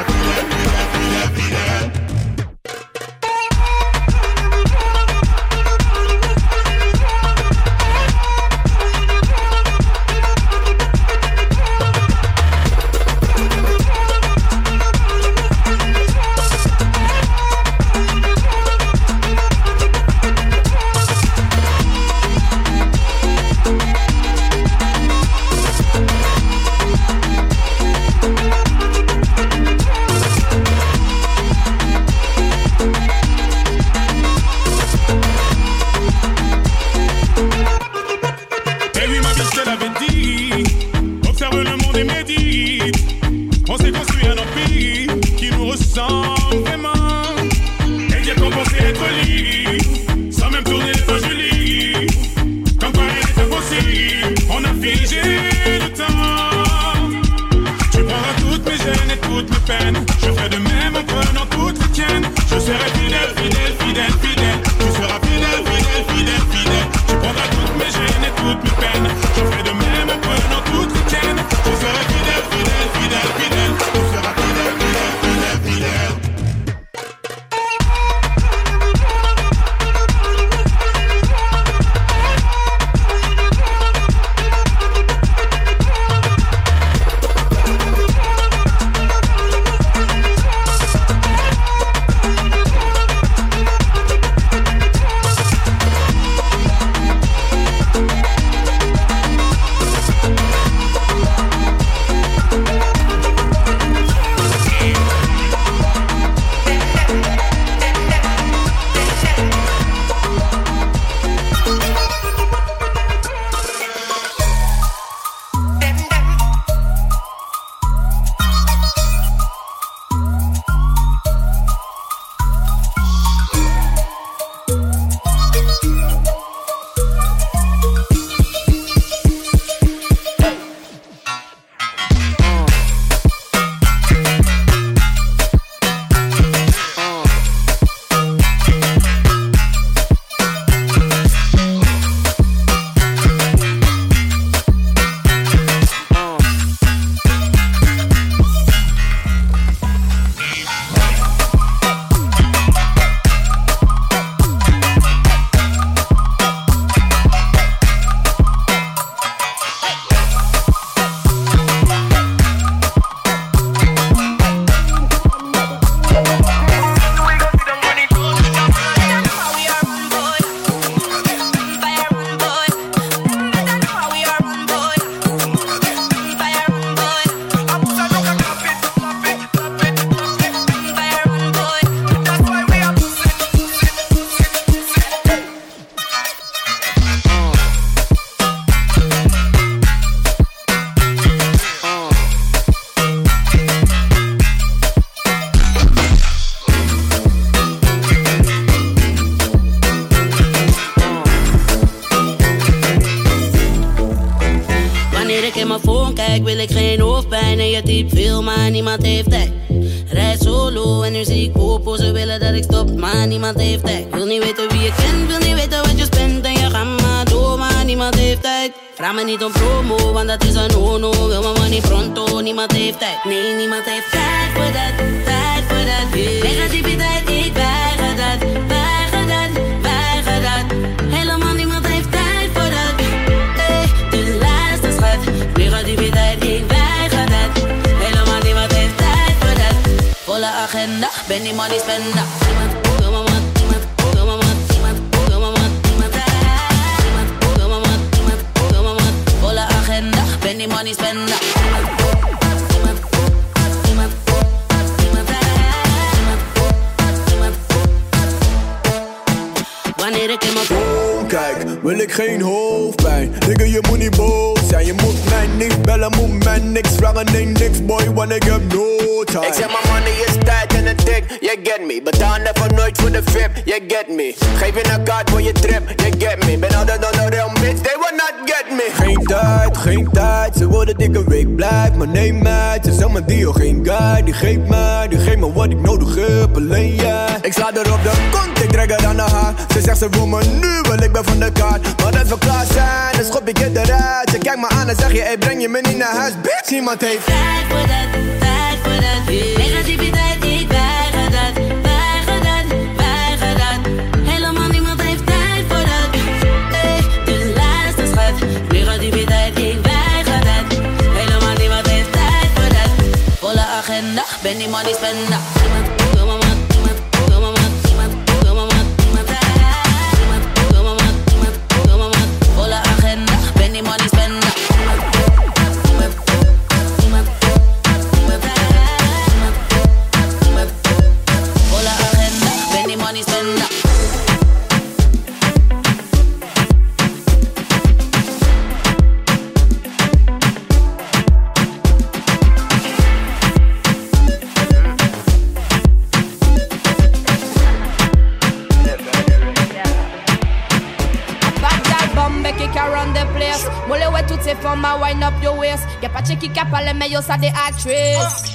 waist 356.28 356.36
Y'a 356.36 356.36
pas 356.36 356.36
de 356.36 356.36
qui 356.36 356.50
cap 356.50 356.74
à 356.74 356.94
mais 356.94 357.10
yo 357.10 357.22
ça 357.22 357.38
des 357.38 357.48
actrices 357.48 358.54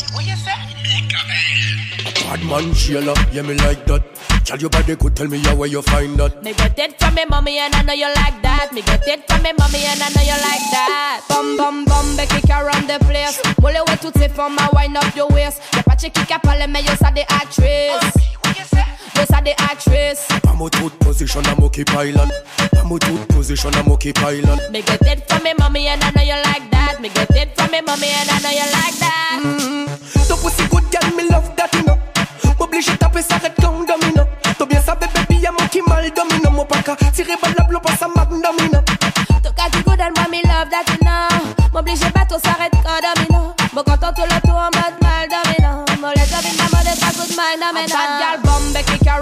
Bad 2.28 2.44
man, 2.44 2.74
Sheila, 2.74 3.12
yeah, 3.32 3.42
me 3.42 3.54
like 3.54 3.84
that. 3.86 4.02
Tell 4.44 4.58
your 4.58 4.70
body 4.70 4.96
could 4.96 5.14
tell 5.14 5.28
me 5.28 5.38
yeah, 5.38 5.52
where 5.52 5.68
you 5.68 5.82
find 5.82 6.18
that. 6.18 6.42
Me 6.42 6.54
got 6.54 6.78
it 6.78 6.98
from 6.98 7.14
me 7.14 7.24
mommy 7.28 7.58
and 7.58 7.74
I 7.74 7.82
know 7.82 7.92
you 7.92 8.06
like 8.06 8.40
that. 8.42 8.72
Me 8.72 8.80
got 8.80 9.06
it 9.06 9.20
from 9.28 9.42
me 9.42 9.52
mommy 9.58 9.84
and 9.84 10.02
I 10.02 10.08
know 10.08 10.22
you 10.22 10.38
like 10.40 10.70
that. 10.72 11.20
Bum 11.28 11.56
bum 11.58 11.84
bum 11.84 12.16
Becky 12.16 12.40
run 12.50 12.86
the 12.86 12.98
place. 13.04 13.40
Molle 13.60 13.82
ouais 13.86 13.96
toutes 14.00 14.18
ces 14.18 14.30
femmes 14.30 14.56
à 14.58 14.74
wind 14.74 14.96
up 14.96 15.14
your 15.14 15.30
waist. 15.32 15.60
Y'a 15.74 15.82
pas 15.82 15.94
de 15.94 16.08
qui 16.08 16.24
cap 16.26 16.46
à 16.46 16.66
mais 16.66 16.82
yo 16.82 16.92
ça 16.98 17.10
des 17.10 17.22
actrices 17.22 18.22
Yo 19.16 19.22
ça 19.30 19.40
des 19.40 19.54
actrices 19.70 20.26
I'm 20.44 20.60
a 20.60 20.70
tooth 20.70 20.98
position, 21.00 21.42
I'm 21.46 21.62
okay 21.64 21.84
pilot. 21.84 22.30
I'm 22.76 22.90
a 22.92 22.98
tooth 22.98 23.28
position, 23.28 23.74
I'm 23.74 23.90
okay 23.92 24.12
pilot. 24.12 24.70
Me 24.70 24.82
get 24.82 25.00
it 25.02 25.28
from 25.28 25.42
me 25.42 25.52
mommy 25.58 25.88
and 25.88 26.02
I 26.02 26.10
know 26.10 26.22
you 26.22 26.34
like 26.44 26.70
that 26.70 27.00
Me 27.00 27.08
get 27.08 27.30
it 27.30 27.50
from 27.56 27.70
me 27.70 27.80
mommy 27.86 28.08
and 28.08 28.30
I 28.30 28.38
know 28.40 28.50
you 28.50 28.66
like 28.72 28.98
that 29.00 29.40
Ton 30.28 30.38
pussy 30.38 30.66
good 30.68 30.84
girl, 30.90 31.16
me 31.16 31.28
love 31.30 31.54
that, 31.56 31.72
you 31.74 31.82
know. 31.84 31.98
M'oblige 32.58 32.96
taper 32.98 33.22
ça 33.22 33.38
red 33.38 33.54
comme 33.60 33.84
domino. 33.86 34.24
T'as 34.58 34.66
bien 34.66 34.80
ça, 34.80 34.94
baby, 34.94 35.40
y'a 35.40 35.50
mon 35.50 35.66
qui 35.68 35.80
mal 35.82 36.10
domino. 36.14 36.50
Mon 36.50 36.64
paca, 36.64 36.96
tiré 37.12 37.32
balle 37.42 37.54
la 37.58 37.64
blow, 37.64 37.80
passe 37.80 38.02
à 38.02 38.08
magnomino. 38.08 38.80
Toca 39.42 39.68
du 39.72 39.82
good 39.82 40.00
and 40.00 40.14
mommy 40.16 40.42
love 40.44 40.70
that 40.70 40.86
you 40.88 40.98
know 41.02 41.28
M'oblige 41.72 42.00
bateau 42.12 42.38
s'arrête 42.38 42.72
quand 42.84 43.00
domino 43.02 43.54
Bon 43.72 43.82
quand 43.84 43.98
tout 43.98 44.22
le 44.22 44.40
tour 44.46 44.54
en 44.54 44.70
mode 44.70 44.96
mal 45.02 45.28
domino 45.28 45.84
Molle 46.00 46.14
top 46.14 46.44
in 46.46 46.56
ma 46.56 46.64
mode 46.70 46.94
pas 47.00 47.12
good 47.16 47.30
mind 47.36 47.58
domino 47.60 48.51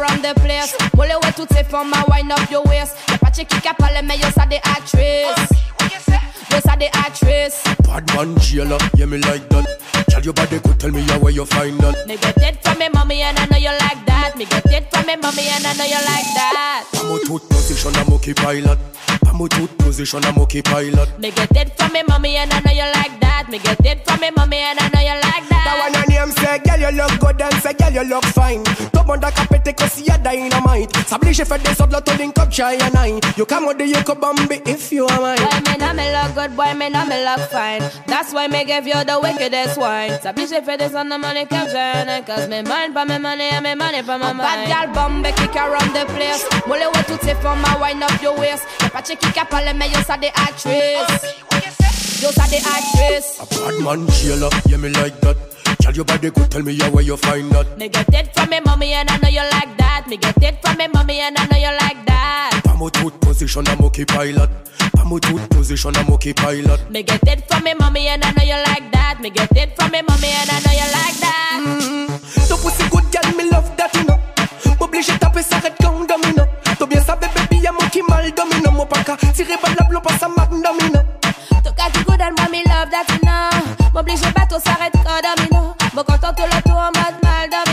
Bad 0.01 0.22
gal 0.22 0.24
bombe 0.24 0.24
qui 0.24 0.31
run 0.31 0.32
the 0.32 0.40
place 0.40 0.77
Molle 0.97 1.09
ouais 1.22 1.32
toutes 1.36 1.52
ces 1.52 1.64
femmes 1.64 1.93
à 1.93 2.09
wind 2.10 2.32
up 2.32 2.51
your 2.51 2.66
waist 2.66 2.97
Y'a 3.09 3.18
pas 3.18 3.31
de 3.31 3.43
qui 3.43 3.68
à 3.68 4.02
mais 4.02 4.16
yo 4.16 4.27
ça 4.35 4.47
des 4.47 4.56
actrices 4.56 5.59
Yo 6.51 6.56
ça 6.64 6.77
des 6.77 6.86
actrices 6.86 7.62
Bad 7.86 8.10
man, 8.14 8.40
Sheila, 8.40 8.78
yeah, 8.97 9.06
me 9.06 9.18
like 9.18 9.48
that. 9.48 9.64
Tell 10.09 10.22
your 10.22 10.32
body 10.32 10.59
could 10.60 10.78
tell 10.78 10.90
me 10.90 11.01
yeah, 11.02 11.18
where 11.18 11.32
you 11.32 11.44
find 11.44 11.78
that. 11.81 12.06
Me 12.06 12.16
get 12.16 12.36
it 12.39 12.62
from 12.62 12.78
me 12.78 12.89
mommy 12.93 13.22
and 13.22 13.39
I 13.39 13.47
know 13.47 13.59
you 13.59 13.68
like 13.68 14.05
that 14.06 14.36
Me 14.36 14.44
get 14.47 14.66
it 14.66 14.90
from 14.90 15.06
me 15.06 15.16
mommy 15.16 15.47
and 15.48 15.66
I 15.66 15.72
know 15.74 15.85
you 15.85 16.01
like 16.06 16.31
that 16.35 16.85
I'm 16.94 17.10
a 17.12 17.18
tooth 17.24 17.48
position, 17.48 17.94
I'm 17.97 18.12
okay 18.14 18.35
pilot. 18.35 18.78
I'm 19.26 19.40
a 19.40 19.48
tooth 19.48 19.76
position, 19.78 20.24
I'm 20.24 20.38
okay 20.38 20.62
pilot. 20.62 21.18
Me 21.18 21.30
get 21.30 21.56
it 21.56 21.76
from 21.76 21.92
me 21.92 22.02
mommy 22.09 22.36
and 22.36 22.52
I 22.52 22.60
know 22.60 22.72
you 22.72 22.90
like 22.92 23.20
that 23.20 23.47
Me 23.51 23.59
get 23.59 23.84
it 23.84 24.05
from 24.06 24.20
me 24.20 24.30
mommy 24.36 24.59
and 24.59 24.78
I 24.78 24.88
know 24.88 25.01
you 25.01 25.14
like 25.20 25.48
that 25.48 25.64
That 25.64 25.78
one 25.78 25.94
your 25.94 26.06
name 26.06 26.30
say, 26.32 26.59
girl 26.59 26.80
you 26.80 26.97
look 26.97 27.18
good 27.20 27.40
and 27.40 27.55
say, 27.62 27.72
girl 27.74 27.90
you 27.92 28.05
look 28.09 28.24
fine. 28.24 28.62
Tout 28.92 29.05
monde 29.06 29.24
a 29.24 29.30
capté 29.30 29.72
que 29.72 29.88
si 29.88 30.05
y'a 30.05 30.18
dynamite. 30.18 30.90
S'oblige 31.09 31.44
fait 31.44 31.59
des 31.62 31.80
autres 31.82 32.02
to 32.05 32.16
link 32.16 32.38
up 32.38 32.52
shy 32.52 32.76
and 32.80 32.97
I. 32.97 33.20
You 33.36 33.44
come 33.47 33.66
with 33.66 33.78
the 33.78 33.86
you 33.86 34.02
could 34.05 34.20
bombi 34.20 34.60
if 34.66 34.92
you 34.92 35.06
are 35.06 35.20
mine. 35.20 35.38
Boy, 35.38 35.70
me 35.70 35.76
know 35.78 35.92
me 35.94 36.10
look 36.12 36.34
good, 36.34 36.56
boy, 36.56 36.74
me 36.74 36.88
know 36.90 37.05
me 37.06 37.24
look 37.24 37.40
fine. 37.51 37.82
That's 38.06 38.32
why 38.32 38.48
me 38.48 38.64
give 38.64 38.86
you 38.86 39.02
the 39.05 39.18
wickedest 39.20 39.78
wine. 39.78 40.18
S'oblige 40.22 40.62
fait 40.64 40.76
des 40.78 40.94
on 40.94 41.09
the 41.09 41.18
money 41.18 41.47
caption. 41.47 42.24
Cause 42.26 42.48
me 42.48 42.62
mind 42.62 42.92
for 42.94 43.05
me 43.06 43.18
money 43.18 43.51
and 43.51 43.62
me 43.64 43.74
money 43.74 44.02
for 44.02 44.18
my 44.18 44.32
mind. 44.32 44.38
Bad 44.38 44.68
gal 44.68 44.88
bombe 44.94 45.26
qui 45.34 45.59
run 45.59 45.92
the 45.92 46.05
place. 46.14 46.44
Molle 46.66 46.86
ouais 46.94 47.05
toutes 47.06 47.22
ces 47.22 47.34
femmes 47.36 47.64
à 47.64 47.78
wind 47.80 48.02
up 48.02 48.22
your 48.22 48.38
waist. 48.38 48.64
Y'a 48.82 48.90
pas 48.90 49.02
de 49.10 49.16
qui 49.16 49.32
cap 49.32 49.52
à 49.52 49.72
mais 49.74 49.88
yo 49.88 50.00
ça 50.06 50.16
des 50.16 50.28
actrices. 50.28 50.72
Yo 52.22 52.30
ça 52.30 52.46
des 52.48 52.58
actrices. 52.58 53.38
Bad 53.50 53.80
man, 53.80 54.06
Sheila, 54.12 54.48
yeah, 54.68 54.78
me 54.78 54.88
like 54.88 55.20
that. 55.20 55.36
Tell 55.80 55.94
your 55.94 56.04
body 56.04 56.30
could 56.30 56.50
tell 56.50 56.62
me 56.62 56.72
yeah, 56.72 56.88
where 56.88 57.02
you 57.02 57.16
find 57.16 57.50
that. 57.50 57.78
Me 57.78 57.88
get 57.88 58.06
it 58.12 58.32
from 58.34 58.50
me 58.50 58.60
mommy 58.64 58.92
and 58.92 59.10
I 59.10 59.16
know 59.18 59.28
you 59.28 59.42
like 59.52 59.76
that. 59.78 60.06
Me 60.08 60.16
get 60.16 60.42
it 60.42 60.58
from 60.62 60.76
me 60.78 60.86
mommy 60.88 61.20
and 61.20 61.36
I 61.38 61.46
know 61.46 61.58
you 61.58 61.76
like 61.80 62.06
that. 62.06 62.62
I'm 62.66 62.82
a 62.82 62.90
tooth 62.90 63.20
position, 63.20 63.66
I'm 63.68 63.84
okay 63.86 64.04
pilot. 64.04 64.50
I'm 64.96 65.12
a 65.12 65.20
tooth 65.20 65.48
position, 65.50 65.96
I'm 65.96 66.10
okay 66.14 66.32
pilot. 66.32 66.90
Me 66.90 67.02
get 67.02 67.26
it 67.26 67.48
from 67.48 67.64
me 67.64 67.74
mommy 67.74 68.06
and 68.06 68.24
I 68.24 68.30
know 68.30 68.44
you 68.44 68.62
like 68.66 68.92
that. 68.92 69.18
Me 69.20 69.30
get 69.30 69.56
it 69.56 69.74
from 69.76 69.90
me 69.90 70.02
mommy 70.06 70.28
and 70.28 70.50
I 70.50 70.60
know 70.60 70.72
you 70.72 70.88
like 70.92 71.18
that. 71.20 71.60
Mm-hmm. 71.66 72.48
Ton 72.48 72.58
pussy 72.58 72.88
good 72.90 73.06
girl, 73.10 73.36
me 73.36 73.50
love 73.50 73.76
that, 73.76 73.94
you 73.94 74.04
know. 74.04 74.18
M'oblige 74.78 75.18
taper 75.18 75.42
ça 75.42 75.58
red 75.58 75.74
comme 75.82 76.06
domino. 76.06 76.46
T'as 77.10 77.16
bien 77.16 77.28
ça, 77.34 77.42
baby, 77.42 77.60
y'a 77.60 77.72
mon 77.72 77.88
qui 77.88 78.02
mal 78.08 78.30
domino. 78.30 78.70
Mon 78.70 78.86
paca, 78.86 79.16
tiré 79.34 79.54
balle 79.60 79.74
la 79.76 79.84
blow, 79.84 80.00
passe 80.00 80.22
à 80.22 80.28
magnomino. 80.28 81.00
Toca 81.64 81.90
du 81.92 82.04
good 82.04 82.20
and 82.20 82.38
mommy 82.38 82.62
love 82.66 82.88
that 82.90 83.04
you 83.10 83.18
know 83.22 83.90
M'oblige 83.92 84.32
bateau 84.32 84.58
s'arrête 84.64 84.94
quand 84.94 85.20
domino 85.20 85.74
Bon 85.92 86.04
content 86.04 86.32
tout 86.34 86.44
le 86.44 86.62
tour 86.62 86.76
en 86.76 86.86
mode 86.86 87.18
mal 87.22 87.50
domino 87.50 87.69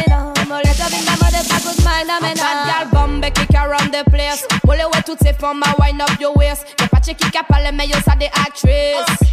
phenomenal. 2.01 2.35
Bad 2.35 2.91
girl, 2.91 3.07
bombe, 3.07 3.33
kick 3.33 3.53
around 3.53 3.91
the 3.91 4.03
place. 4.09 4.45
All 4.67 4.77
the 4.77 4.89
way 4.89 5.01
to 5.01 5.15
take 5.23 5.39
from 5.39 5.59
my 5.59 5.73
wine 5.79 6.01
up 6.01 6.19
your 6.19 6.33
waist. 6.35 6.65
Y'a 6.79 6.87
pas 6.87 6.99
check 6.99 7.17
qui 7.17 7.29
parle, 7.31 7.71
mais 7.73 7.87
yo 7.87 7.95
ça 8.05 8.15
des 8.15 8.29
actrices. 8.33 9.27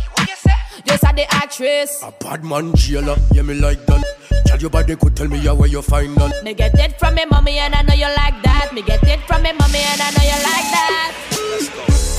Yo 0.86 0.97
ça 0.97 1.12
des 1.12 1.27
actress. 1.43 2.03
A 2.03 2.12
bad 2.23 2.45
man 2.45 2.74
jailer, 2.74 3.16
yeah 3.32 3.43
me 3.43 3.55
like 3.55 3.85
that. 3.86 4.03
Tell 4.47 4.59
your 4.59 4.70
body 4.70 4.97
could 4.97 5.16
tell 5.16 5.28
me 5.28 5.39
how 5.39 5.55
where 5.55 5.69
you 5.69 5.82
find 5.82 6.15
none. 6.16 6.32
Me 6.43 6.55
get 6.55 6.74
it 6.78 6.99
from 6.99 7.15
me 7.15 7.24
mommy 7.31 7.59
and 7.59 7.74
I 7.74 7.82
know 7.82 7.95
you 7.95 8.07
like 8.16 8.43
that. 8.43 8.73
Me 8.73 8.82
get 8.82 9.03
it 9.03 9.20
from 9.27 9.43
me 9.43 9.53
mommy 9.53 9.78
and 9.78 10.01
I 10.01 10.11
know 10.11 10.24
you 10.24 10.39
like 10.43 10.69
that. 10.74 11.12
Let's 11.51 11.69
go. 11.69 12.14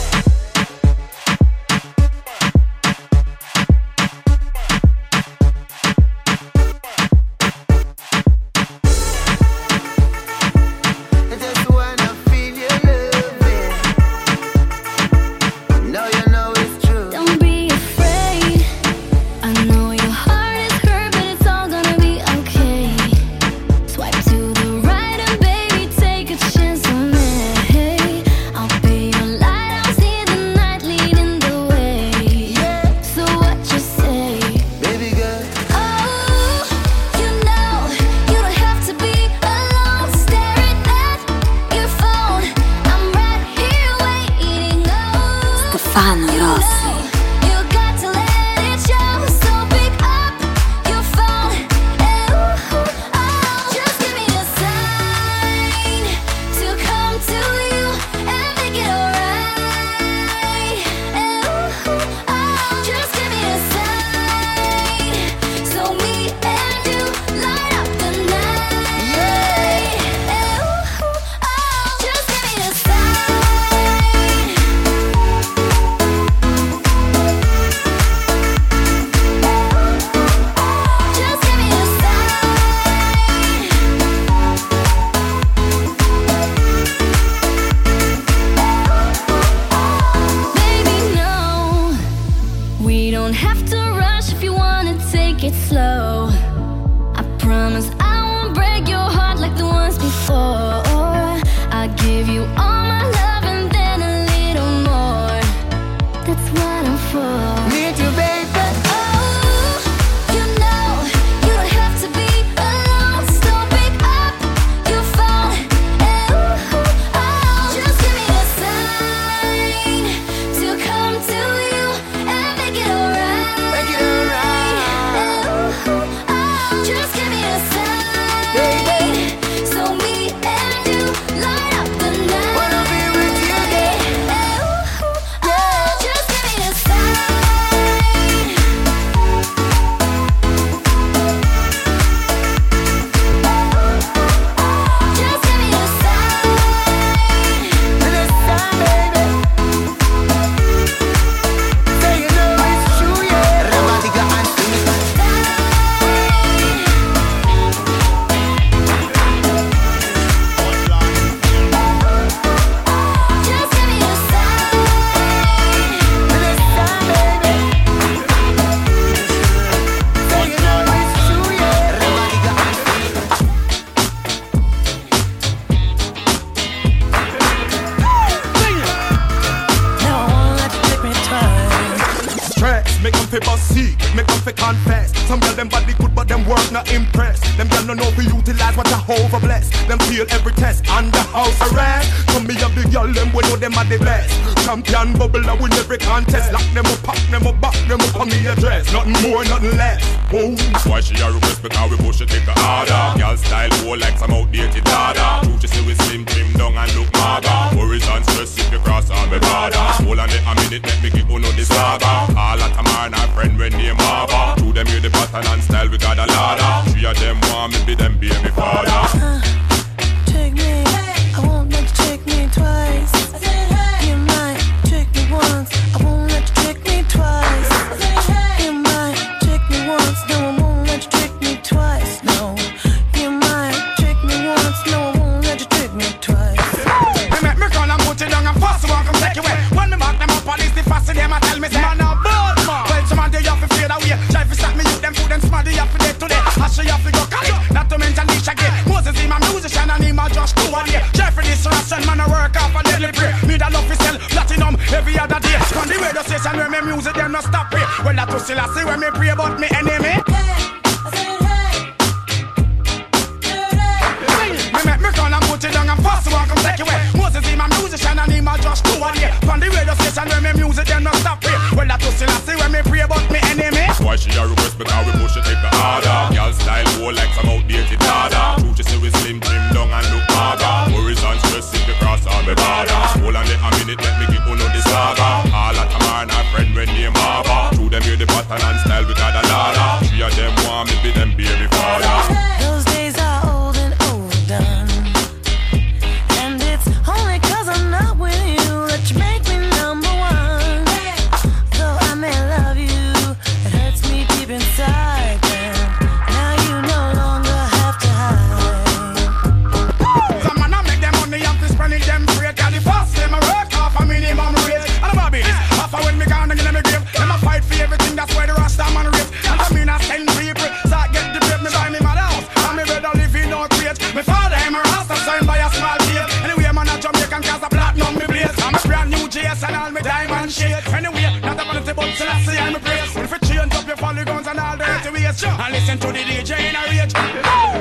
And 335.57 335.73
listen 335.73 335.97
to 335.99 336.07
the 336.07 336.19
DJ 336.19 336.59
in 336.69 336.75
a 336.75 336.83
rage. 336.89 337.74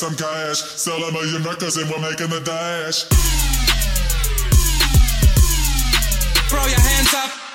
some 0.00 0.16
cash. 0.16 0.62
Sell 0.62 0.96
a 1.04 1.12
million 1.12 1.42
records 1.42 1.76
and 1.76 1.88
we're 1.90 2.00
making 2.00 2.30
the 2.30 2.40
dash. 2.40 3.04
Throw 6.48 6.64
your 6.66 6.80
hands 6.80 7.12
up. 7.14 7.49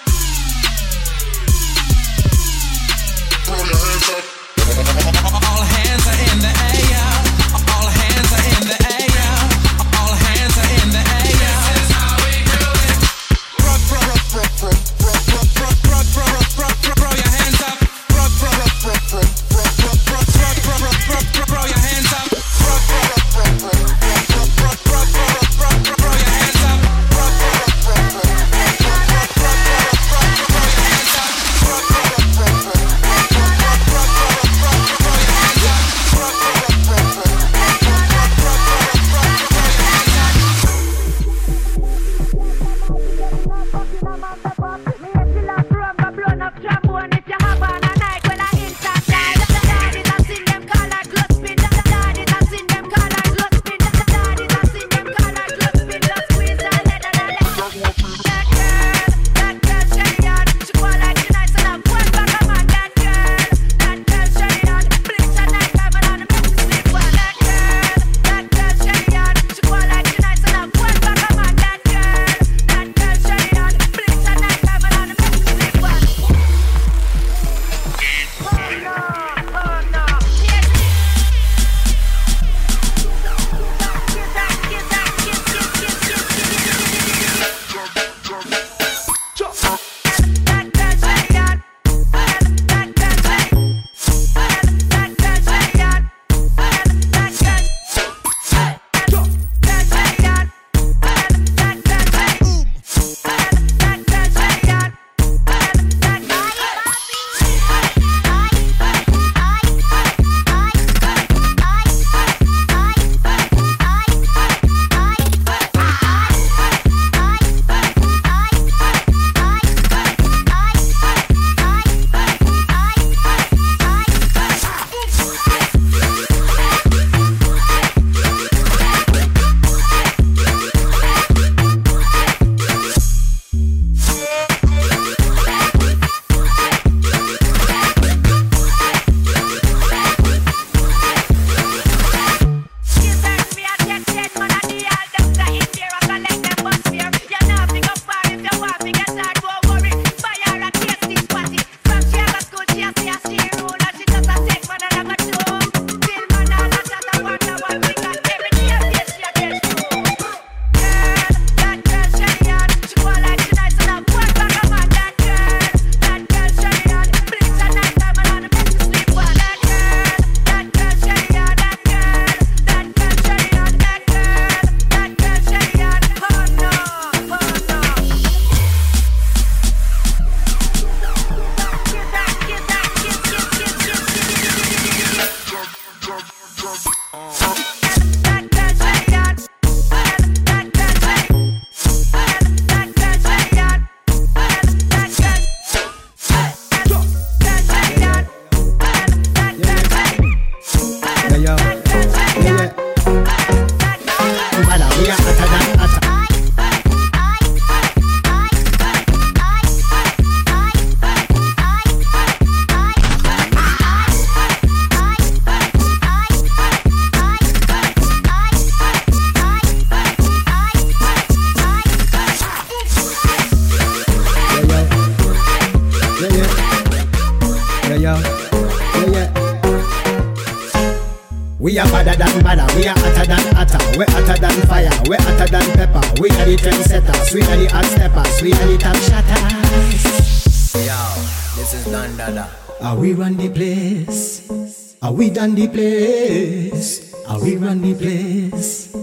we 245.25 245.31
done 245.31 245.55
the 245.55 245.67
place? 245.67 247.15
Are 247.25 247.41
we 247.41 247.57
run 247.57 247.81
the 247.81 247.95
place? 247.95 248.93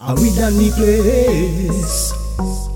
Are 0.00 0.16
we 0.16 0.34
done 0.34 0.58
the 0.58 0.72
place? 0.74 2.67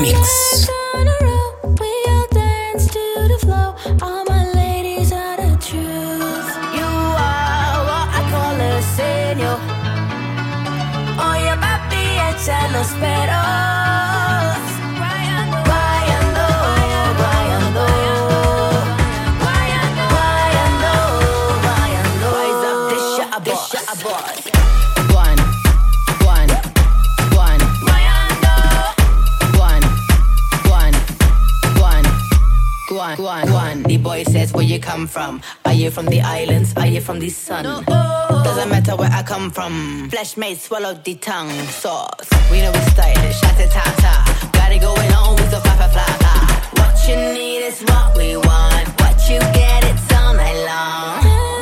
Mix. 0.00 0.45
From? 35.26 35.42
Are 35.64 35.74
you 35.74 35.90
from 35.90 36.06
the 36.06 36.20
islands? 36.20 36.72
Are 36.76 36.86
you 36.86 37.00
from 37.00 37.18
the 37.18 37.30
sun? 37.30 37.64
Doesn't 38.44 38.70
matter 38.70 38.94
where 38.96 39.10
I 39.10 39.22
come 39.22 39.50
from. 39.50 40.08
Flesh 40.10 40.36
made 40.36 40.58
swallow 40.58 40.94
the 40.94 41.14
tongue. 41.16 41.50
Sauce. 41.82 42.28
We 42.50 42.60
know 42.62 42.72
we 42.72 42.82
style. 42.94 43.32
Shut 43.40 43.58
it, 43.64 43.70
ta 43.70 43.82
ah. 43.84 44.02
ta. 44.02 44.50
Got 44.52 44.72
it 44.72 44.80
going 44.80 45.12
on 45.12 45.34
with 45.36 45.50
the 45.50 45.60
fly, 45.64 45.76
fly, 45.76 45.88
fly, 45.96 46.10
fly. 46.22 46.38
What 46.78 46.96
you 47.08 47.16
need 47.34 47.62
is 47.70 47.80
what 47.82 48.16
we 48.16 48.36
want. 48.36 48.86
What 49.00 49.16
you 49.28 49.40
get, 49.58 49.80
it's 49.90 50.12
all 50.12 50.34
night 50.34 50.60
long. 50.70 51.55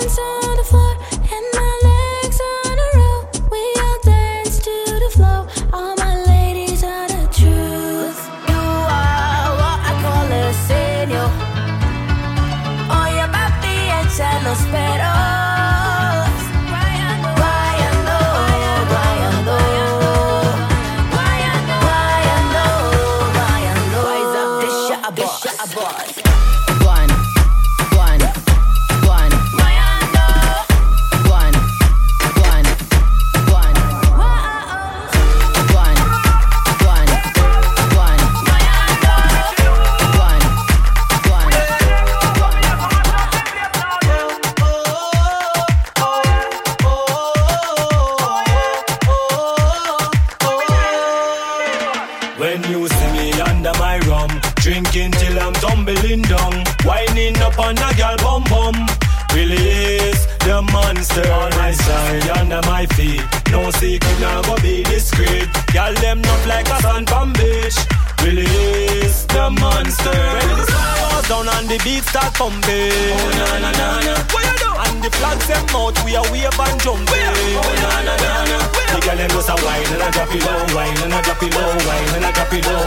And 72.04 72.10
start 72.10 72.34
pumping. 72.34 72.92
Oh 72.92 73.30
na 73.38 73.46
na 73.58 73.70
na 73.72 73.86
na. 74.04 74.14
What 74.32 74.44
you 74.44 74.56
do? 74.60 74.70
And 74.84 75.02
the 75.02 75.10
flags 75.16 75.46
them 75.46 75.64
out, 75.72 75.96
we 76.04 76.16
are 76.16 76.26
wave 76.30 76.52
and 76.52 76.80
jumping. 76.80 77.32
Oh 77.56 77.74
na 77.80 78.02
na 78.04 78.14
na 78.16 78.32
na. 78.44 78.58
The 78.92 78.98
girl 79.00 79.16
them 79.16 79.30
just 79.30 79.48
a 79.48 79.56
wine 79.64 79.88
and 79.88 80.02
a 80.02 80.08
drop 80.12 80.32
it 80.34 80.42
low, 80.44 80.60
wine 80.74 80.98
and 81.02 81.14
a 81.14 81.20
drop 81.22 81.42
it 81.42 81.54
low, 81.54 81.70
wine 81.86 82.14
and 82.14 82.24
a 82.24 82.30
drop 82.32 82.52
it 82.52 82.66
low. 82.66 82.84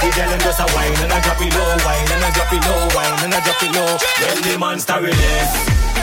The 0.00 0.08
girl 0.14 0.30
them 0.30 0.40
just 0.40 0.60
a 0.60 0.66
wine 0.74 0.98
and 1.02 1.12
a 1.12 1.18
drop 1.20 1.40
it 1.40 1.52
low, 1.54 1.70
wine 1.84 2.10
and 2.10 2.24
a 2.24 2.30
drop 2.32 2.52
it 2.52 2.62
low, 2.64 2.80
wine 2.94 3.18
and 3.24 3.34
a 3.34 3.40
drop 3.40 3.62
it 3.62 3.72
low. 3.74 3.90
When 4.22 4.38
the 4.42 4.58
monster 4.58 4.98
release. 5.00 5.99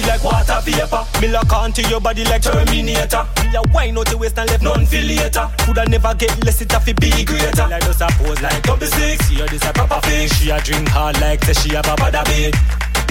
Body 0.00 0.10
like 0.10 0.24
water 0.24 0.60
vapor. 0.64 1.06
Me 1.20 1.28
lock 1.28 1.52
on 1.52 1.72
to 1.72 1.82
your 1.88 2.00
body 2.00 2.24
like 2.24 2.42
Terminator. 2.42 3.26
Me 3.44 3.56
a 3.56 3.62
wine 3.72 3.98
out 3.98 4.06
the 4.08 4.16
waist 4.16 4.38
and 4.38 4.48
left 4.50 4.62
none 4.62 4.86
feel 4.86 5.04
later. 5.04 5.48
Coulda 5.58 5.86
never 5.88 6.14
get 6.14 6.32
less, 6.44 6.60
it 6.60 6.72
a 6.72 6.80
fi 6.80 6.92
be 6.92 7.24
greater. 7.24 7.66
Like 7.68 7.82
just 7.82 8.00
a 8.00 8.06
pose 8.18 8.40
like 8.40 8.62
double 8.62 8.86
six. 8.86 9.26
See 9.26 9.36
her 9.36 9.46
this 9.46 9.64
a 9.64 9.72
proper 9.72 10.00
fish. 10.06 10.32
She 10.32 10.50
a 10.50 10.60
drink 10.60 10.88
hard 10.88 11.20
like 11.20 11.44
say 11.44 11.52
she 11.52 11.74
a 11.74 11.82
baba 11.82 12.10
da 12.10 12.24
big. 12.24 12.54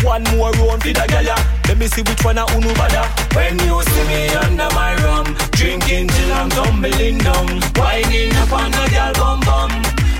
One 0.03 0.23
more 0.35 0.51
round 0.51 0.81
for 0.81 0.93
the 0.93 1.05
gala. 1.07 1.35
Let 1.67 1.77
me 1.77 1.87
see 1.87 2.01
which 2.01 2.23
one 2.23 2.37
a 2.37 2.45
unu 2.45 2.73
bada. 2.75 3.03
When 3.35 3.59
you 3.59 3.81
see 3.83 4.05
me 4.07 4.29
under 4.35 4.69
my 4.73 4.95
rum, 5.03 5.35
drinking 5.51 6.07
till 6.07 6.33
I'm 6.33 6.49
tumbling 6.49 7.17
down, 7.19 7.61
whining 7.75 8.35
up 8.35 8.53
on 8.53 8.71
the 8.71 8.85
girl 8.91 9.13
bum 9.13 9.39
bum. 9.41 9.71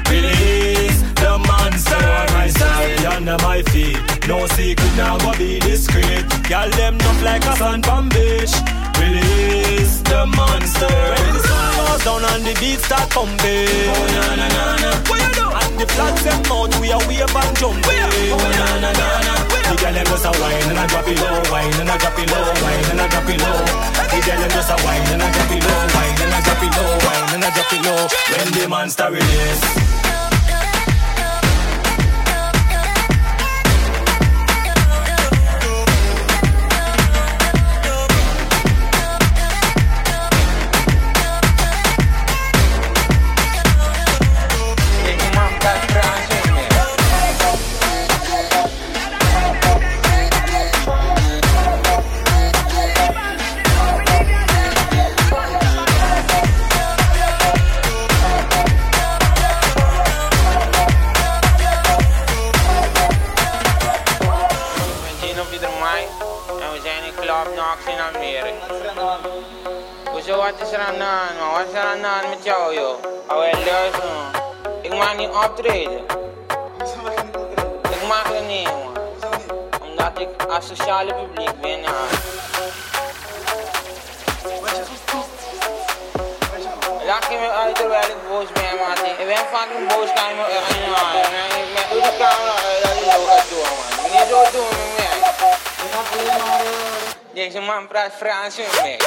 Release 0.09 0.88
the 1.21 1.37
monster 1.47 2.03
on 2.19 2.27
my 2.33 2.47
side, 2.47 3.05
under 3.05 3.37
my 3.43 3.61
feet. 3.71 3.99
No 4.27 4.45
secret 4.47 4.93
now, 4.95 5.17
go 5.17 5.31
be 5.37 5.59
discreet. 5.59 6.25
Girl 6.47 6.69
them 6.79 6.97
not 6.97 7.21
like 7.23 7.45
a 7.45 7.55
sun 7.55 7.81
from 7.83 8.09
beach. 8.09 8.53
Release 8.99 10.01
the 10.01 10.25
monster. 10.25 10.87
When 10.87 11.33
the 11.33 11.41
sun 11.47 11.69
goes 11.77 12.03
down 12.03 12.23
and 12.25 12.43
the 12.45 12.53
beat 12.59 12.79
start 12.79 13.09
pumping. 13.09 13.89
Oh 13.95 14.05
na 14.15 14.23
na 14.39 14.47
na 14.55 14.63
na. 14.83 14.91
What 15.09 15.19
you 15.23 15.31
do? 15.37 15.45
And 15.49 15.73
the 15.79 15.85
flags 15.93 16.23
them 16.23 16.41
out, 16.51 16.71
we 16.79 16.91
are 16.91 17.03
wave 17.07 17.35
and 17.41 17.53
jumping. 17.57 18.33
Oh 18.33 18.49
na 18.57 18.65
na 18.83 18.91
na 18.91 19.07
na. 19.25 19.33
The 19.69 19.75
girl 19.77 19.93
them 19.93 20.05
just 20.09 20.25
a 20.25 20.31
wine 20.41 20.69
and 20.69 20.79
a 20.81 20.85
drop 20.89 21.07
it 21.07 21.17
low, 21.21 21.37
wine 21.53 21.73
and 21.79 21.89
a 21.89 21.95
drop 22.01 22.17
it 22.19 22.27
low, 22.31 22.45
wine 22.63 22.89
and 22.89 23.01
a 23.01 23.05
drop 23.07 23.29
it 23.29 23.39
low. 23.39 23.59
The 24.09 24.17
girl 24.25 24.39
them 24.41 24.49
just 24.49 24.71
a 24.73 24.75
wine 24.83 25.07
and 25.13 25.21
a 25.21 25.27
drop 25.29 25.51
it 25.53 25.63
low, 25.63 25.79
wine 25.93 26.19
and 26.19 26.33
a 26.33 26.39
drop 26.41 26.63
it 26.65 26.71
low, 26.73 26.91
wine 27.05 27.29
and 27.33 27.43
a 27.45 27.49
drop 27.53 27.73
it 27.73 27.81
low. 27.85 28.01
When 28.33 28.47
the 28.53 28.67
monster 28.67 29.07
release. 29.11 29.98
comprar 97.79 98.11
França 98.11 98.61
em 98.61 98.65
mim. 98.83 98.97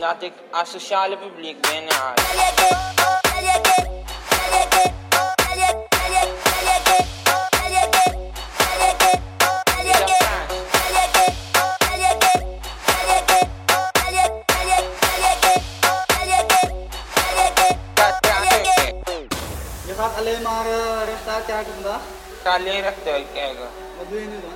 Dat 0.00 0.22
ik 0.22 0.32
asociale 0.50 1.16
publiek 1.16 1.60
ben. 1.60 1.84
Ja. 1.84 2.95
Ga 22.46 22.54
alleen 22.54 22.82
rechtuit 22.82 23.26
kijken. 23.34 23.68
Wat 23.98 24.08
doe 24.08 24.20
je 24.20 24.26
nu 24.26 24.40
dan? 24.40 24.52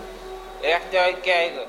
Rechtuit 0.60 1.20
kijken. 1.20 1.66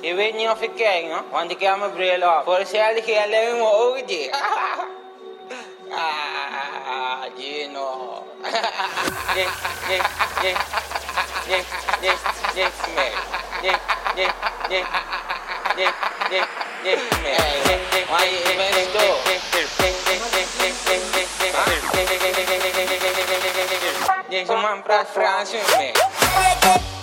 Je 0.00 0.14
weet 0.14 0.34
niet 0.34 0.48
of 0.48 0.60
ik 0.60 0.70
kijk, 0.76 1.06
want 1.30 1.50
ik 1.50 1.60
heb 1.60 1.76
mijn 1.78 1.92
bril 1.92 2.22
af. 2.22 2.44
Voor 2.44 2.58
hetzelfde 2.58 3.02
geld 3.02 3.24
alleen 3.24 3.46
ik 3.46 3.52
mijn 3.52 3.62
ogen 3.74 4.06
dicht. 4.06 4.40
ah, 5.90 7.22
Gino. 7.36 8.24
Niks, 9.34 9.52
niks, 9.88 10.08
niks, 10.42 10.64
niks, 11.48 11.68
niks, 12.00 12.20
niks 12.54 12.94
meer. 12.94 13.18
Niks, 13.62 13.78
niks, 14.14 14.32
niks, 14.68 14.88
niks, 15.76 15.92
niks, 16.30 16.46
niks 16.82 17.02
meer. 17.22 18.06
Maar 18.10 18.24
je 18.24 18.54
bent 18.56 18.92
doof. 18.92 19.29
Fez 24.40 24.48
uma 24.48 24.78
pra 24.78 25.04
frase, 25.04 25.58
man. 25.58 26.99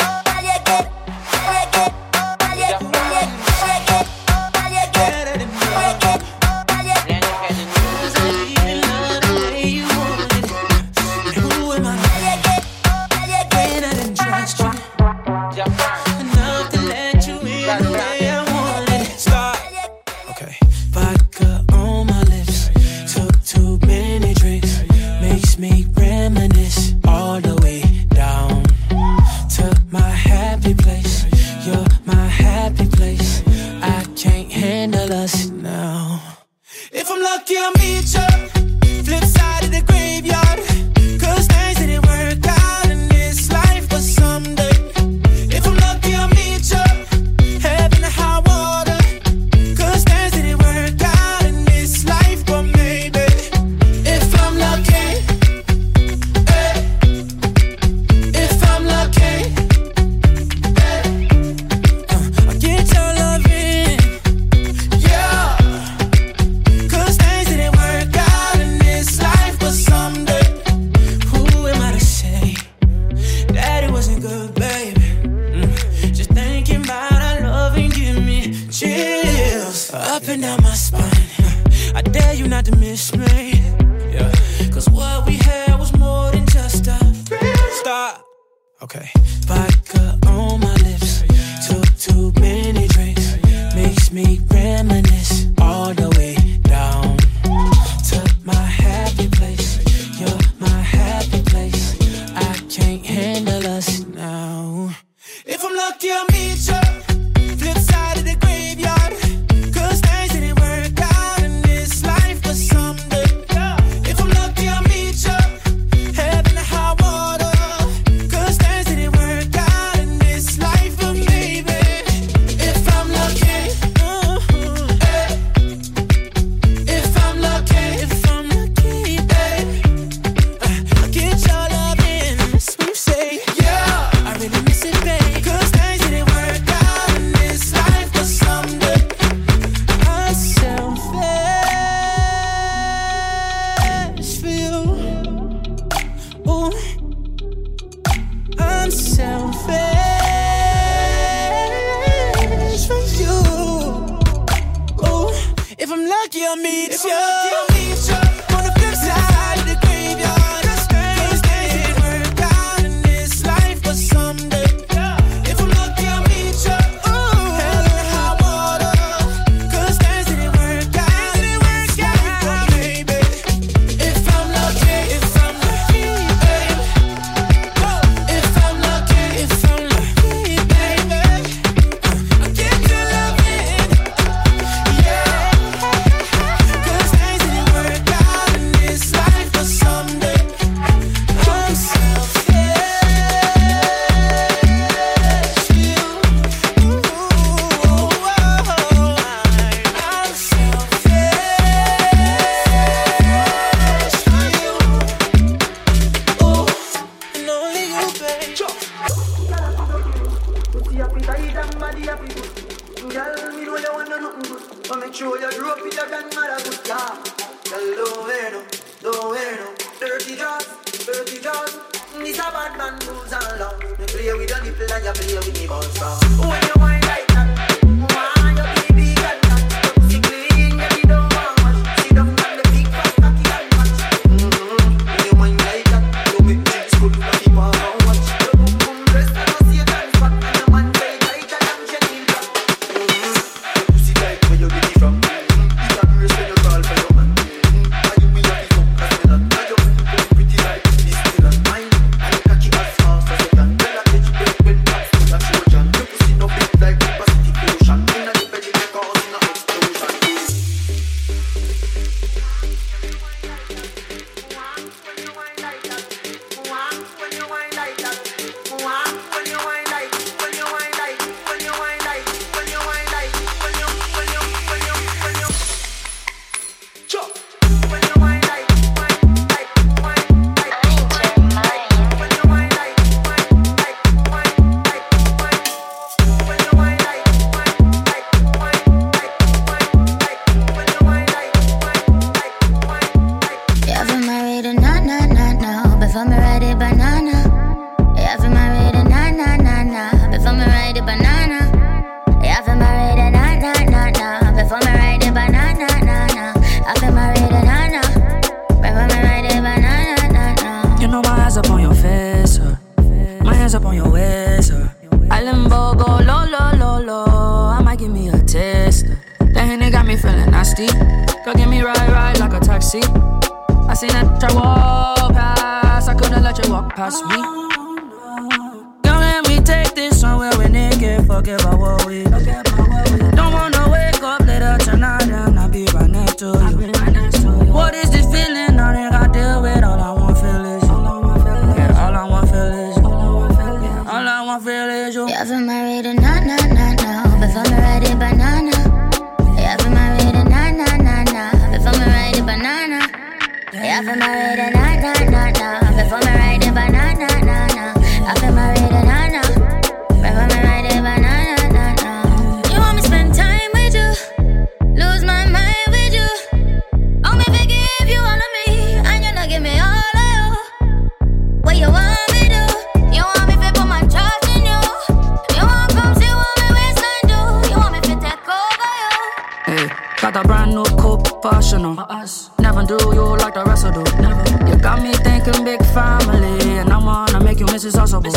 personal. 381.77 382.49
Never 382.59 382.83
do 382.85 382.97
you 383.13 383.25
like 383.37 383.53
the 383.53 383.63
rest 383.65 383.85
of 383.85 383.93
them. 383.93 384.21
Never. 384.21 384.69
You 384.69 384.77
got 384.77 385.01
me 385.01 385.13
thinking 385.13 385.63
big 385.63 385.83
family, 385.87 386.77
and 386.79 386.91
I 386.91 386.97
wanna 386.97 387.43
make 387.43 387.59
you 387.59 387.65
Mrs. 387.67 387.99
Usable. 387.99 388.31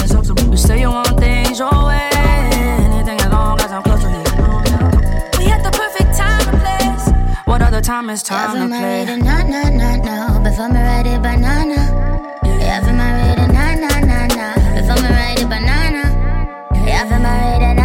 You 0.51 0.57
say 0.57 0.81
you 0.81 0.91
want 0.91 1.19
things 1.19 1.59
your 1.59 1.71
way, 1.87 2.11
anything 2.15 3.21
as 3.21 3.33
long 3.33 3.61
as 3.61 3.73
I'm 3.73 3.83
close 3.83 4.03
to 4.03 4.09
you. 4.09 4.19
We 5.39 5.51
the 5.65 5.73
perfect 5.73 6.17
time 6.17 6.49
and 6.51 6.61
place. 6.65 7.07
What 7.47 7.63
other 7.63 7.81
time 7.81 8.11
is 8.11 8.23
time 8.23 8.57
yeah, 8.57 8.63
to 8.63 8.69
play? 8.69 9.05
Married 9.05 9.25
nah, 9.25 9.43
nah, 9.43 9.71
nah, 9.71 9.97
nah. 9.97 10.43
Before 10.43 10.69
me 10.69 10.81
ride 10.81 11.07
a 11.07 11.19
banana. 11.19 11.81
Yeah, 12.45 12.79
if 12.79 12.89
I'm 12.89 12.97
married, 12.97 13.39
nah, 13.57 13.75
nah, 13.83 14.01
nah, 14.11 14.27
nah. 14.39 14.55
Before 14.77 15.03
me 15.03 15.09
ride 15.17 15.41
a 15.41 15.47
banana. 15.47 16.05
Yeah, 16.87 17.07
if 17.07 17.13
I'm 17.13 17.23
married, 17.23 17.80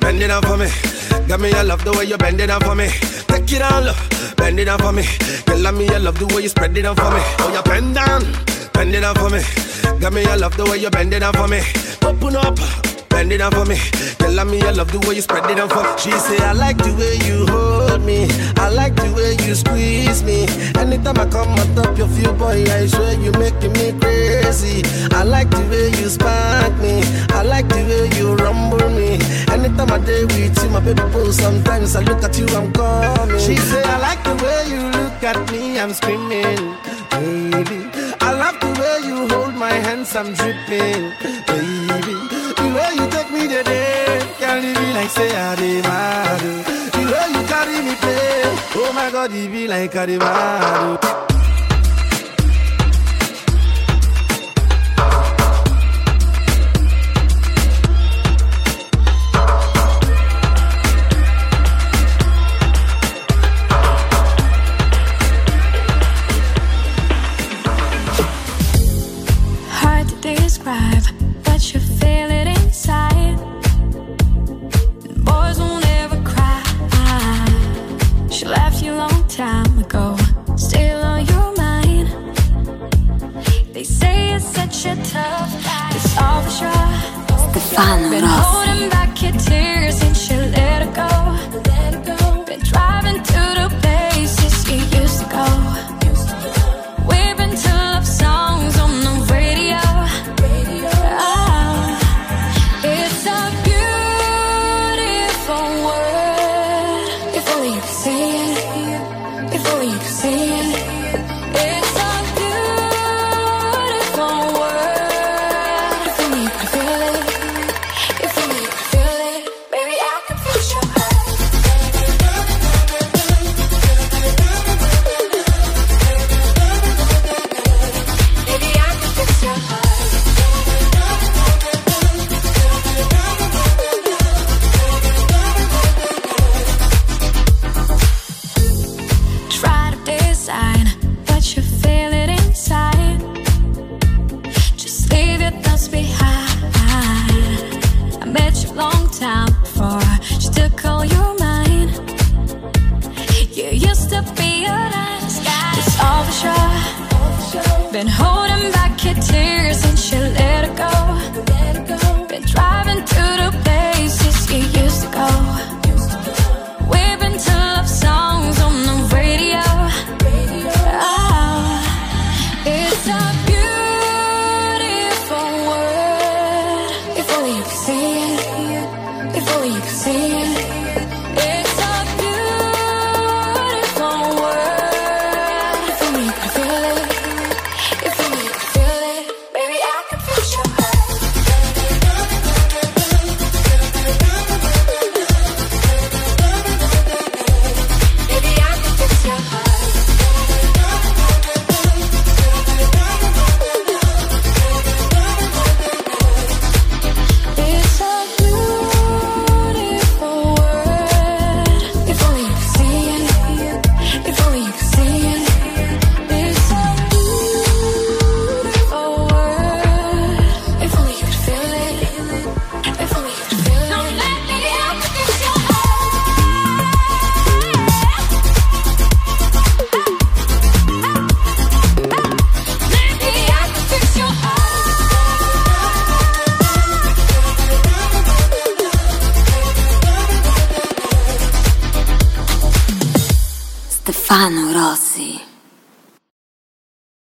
bend 0.00 0.22
it 0.22 0.28
down 0.28 0.42
for 0.42 0.56
me. 0.56 0.68
Got 1.28 1.40
me, 1.40 1.52
I 1.52 1.62
love 1.62 1.84
the 1.84 1.92
way 1.92 2.04
you 2.04 2.16
bend 2.16 2.40
it 2.40 2.48
down 2.48 2.60
for 2.60 2.74
me. 2.74 2.88
Take 3.28 3.52
it 3.52 3.58
down, 3.60 3.84
look, 3.84 4.36
bend 4.36 4.58
it 4.58 4.64
down 4.64 4.78
for 4.78 4.92
me. 4.92 5.04
Girl, 5.46 5.66
I 5.66 5.70
me, 5.70 5.88
I 5.88 5.98
love 5.98 6.18
the 6.18 6.26
way 6.34 6.42
you 6.42 6.48
spread 6.48 6.76
it 6.76 6.82
down 6.82 6.96
for 6.96 7.10
me. 7.10 7.22
Oh, 7.40 7.52
you 7.54 7.62
bend 7.62 7.94
down, 7.94 8.22
bend 8.72 8.94
it 8.94 9.00
down 9.00 9.14
for 9.14 9.30
me. 9.30 9.42
Got 10.00 10.12
me, 10.12 10.24
I 10.24 10.36
love 10.36 10.56
the 10.56 10.64
way 10.64 10.78
you 10.78 10.90
bend 10.90 11.12
it 11.14 11.20
down 11.20 11.34
for 11.34 11.48
me. 11.48 11.60
Open 12.02 12.36
up 12.36 12.89
Bend 13.10 13.32
it 13.32 13.38
down 13.38 13.52
for 13.52 13.64
me. 13.66 13.76
Tell 14.18 14.44
me 14.44 14.62
I 14.62 14.70
love 14.70 14.90
the 14.92 14.98
way 15.06 15.16
you 15.16 15.22
spread 15.22 15.44
it 15.50 15.56
down 15.56 15.68
for 15.68 15.82
me. 15.82 15.90
She 15.98 16.10
say 16.12 16.38
I 16.38 16.52
like 16.52 16.78
the 16.78 16.94
way 16.94 17.18
you 17.28 17.46
hold 17.52 18.02
me. 18.02 18.28
I 18.56 18.68
like 18.70 18.94
the 18.94 19.12
way 19.12 19.36
you 19.46 19.54
squeeze 19.54 20.22
me. 20.22 20.46
Anytime 20.78 21.18
I 21.18 21.26
come 21.26 21.50
on 21.58 21.74
top 21.74 21.98
your 21.98 22.08
feel, 22.08 22.32
boy, 22.32 22.64
I 22.64 22.86
swear 22.86 23.14
you 23.20 23.32
making 23.32 23.72
me 23.72 23.92
crazy. 24.00 24.82
I 25.12 25.24
like 25.24 25.50
the 25.50 25.60
way 25.70 25.88
you 26.00 26.08
spank 26.08 26.78
me. 26.80 27.02
I 27.36 27.42
like 27.42 27.68
the 27.68 27.82
way 27.90 28.08
you 28.18 28.34
rumble 28.36 28.88
me. 28.90 29.18
Anytime 29.52 29.90
I 29.92 29.98
day 29.98 30.24
with 30.24 30.62
you, 30.62 30.70
my 30.70 30.80
baby 30.80 31.02
pull. 31.12 31.32
Sometimes 31.32 31.96
I 31.96 32.00
look 32.02 32.22
at 32.22 32.38
you, 32.38 32.46
I'm 32.56 32.72
coming. 32.72 33.38
She 33.38 33.56
say 33.56 33.82
I 33.82 33.98
like 33.98 34.22
the 34.24 34.34
way 34.42 34.60
you 34.72 34.82
look 34.98 35.22
at 35.22 35.38
me, 35.52 35.78
I'm 35.78 35.92
screaming, 35.92 36.76
baby. 37.10 37.80
I 38.22 38.32
love 38.32 38.58
the 38.60 38.70
way 38.80 39.08
you 39.08 39.28
hold 39.28 39.54
my 39.54 39.72
hands, 39.72 40.14
I'm 40.16 40.32
dripping, 40.32 41.12
baby. 41.46 41.79
The 42.70 42.76
way 42.76 42.94
you 42.94 43.10
take 43.10 43.32
me 43.32 43.48
there, 43.48 44.20
can't 44.38 44.62
leave 44.62 44.80
me 44.80 44.92
like 44.92 45.10
say 45.10 45.34
I 45.34 45.56
did 45.56 45.82
mad. 45.82 46.40
The 46.40 47.02
way 47.10 47.26
you 47.34 47.42
carry 47.48 47.82
me 47.82 47.96
play, 47.96 48.42
oh 48.76 48.92
my 48.94 49.10
God, 49.10 49.32
it 49.34 49.50
be 49.50 49.66
like 49.66 49.96
I 49.96 50.06
did 50.06 50.20
mad. 50.20 51.04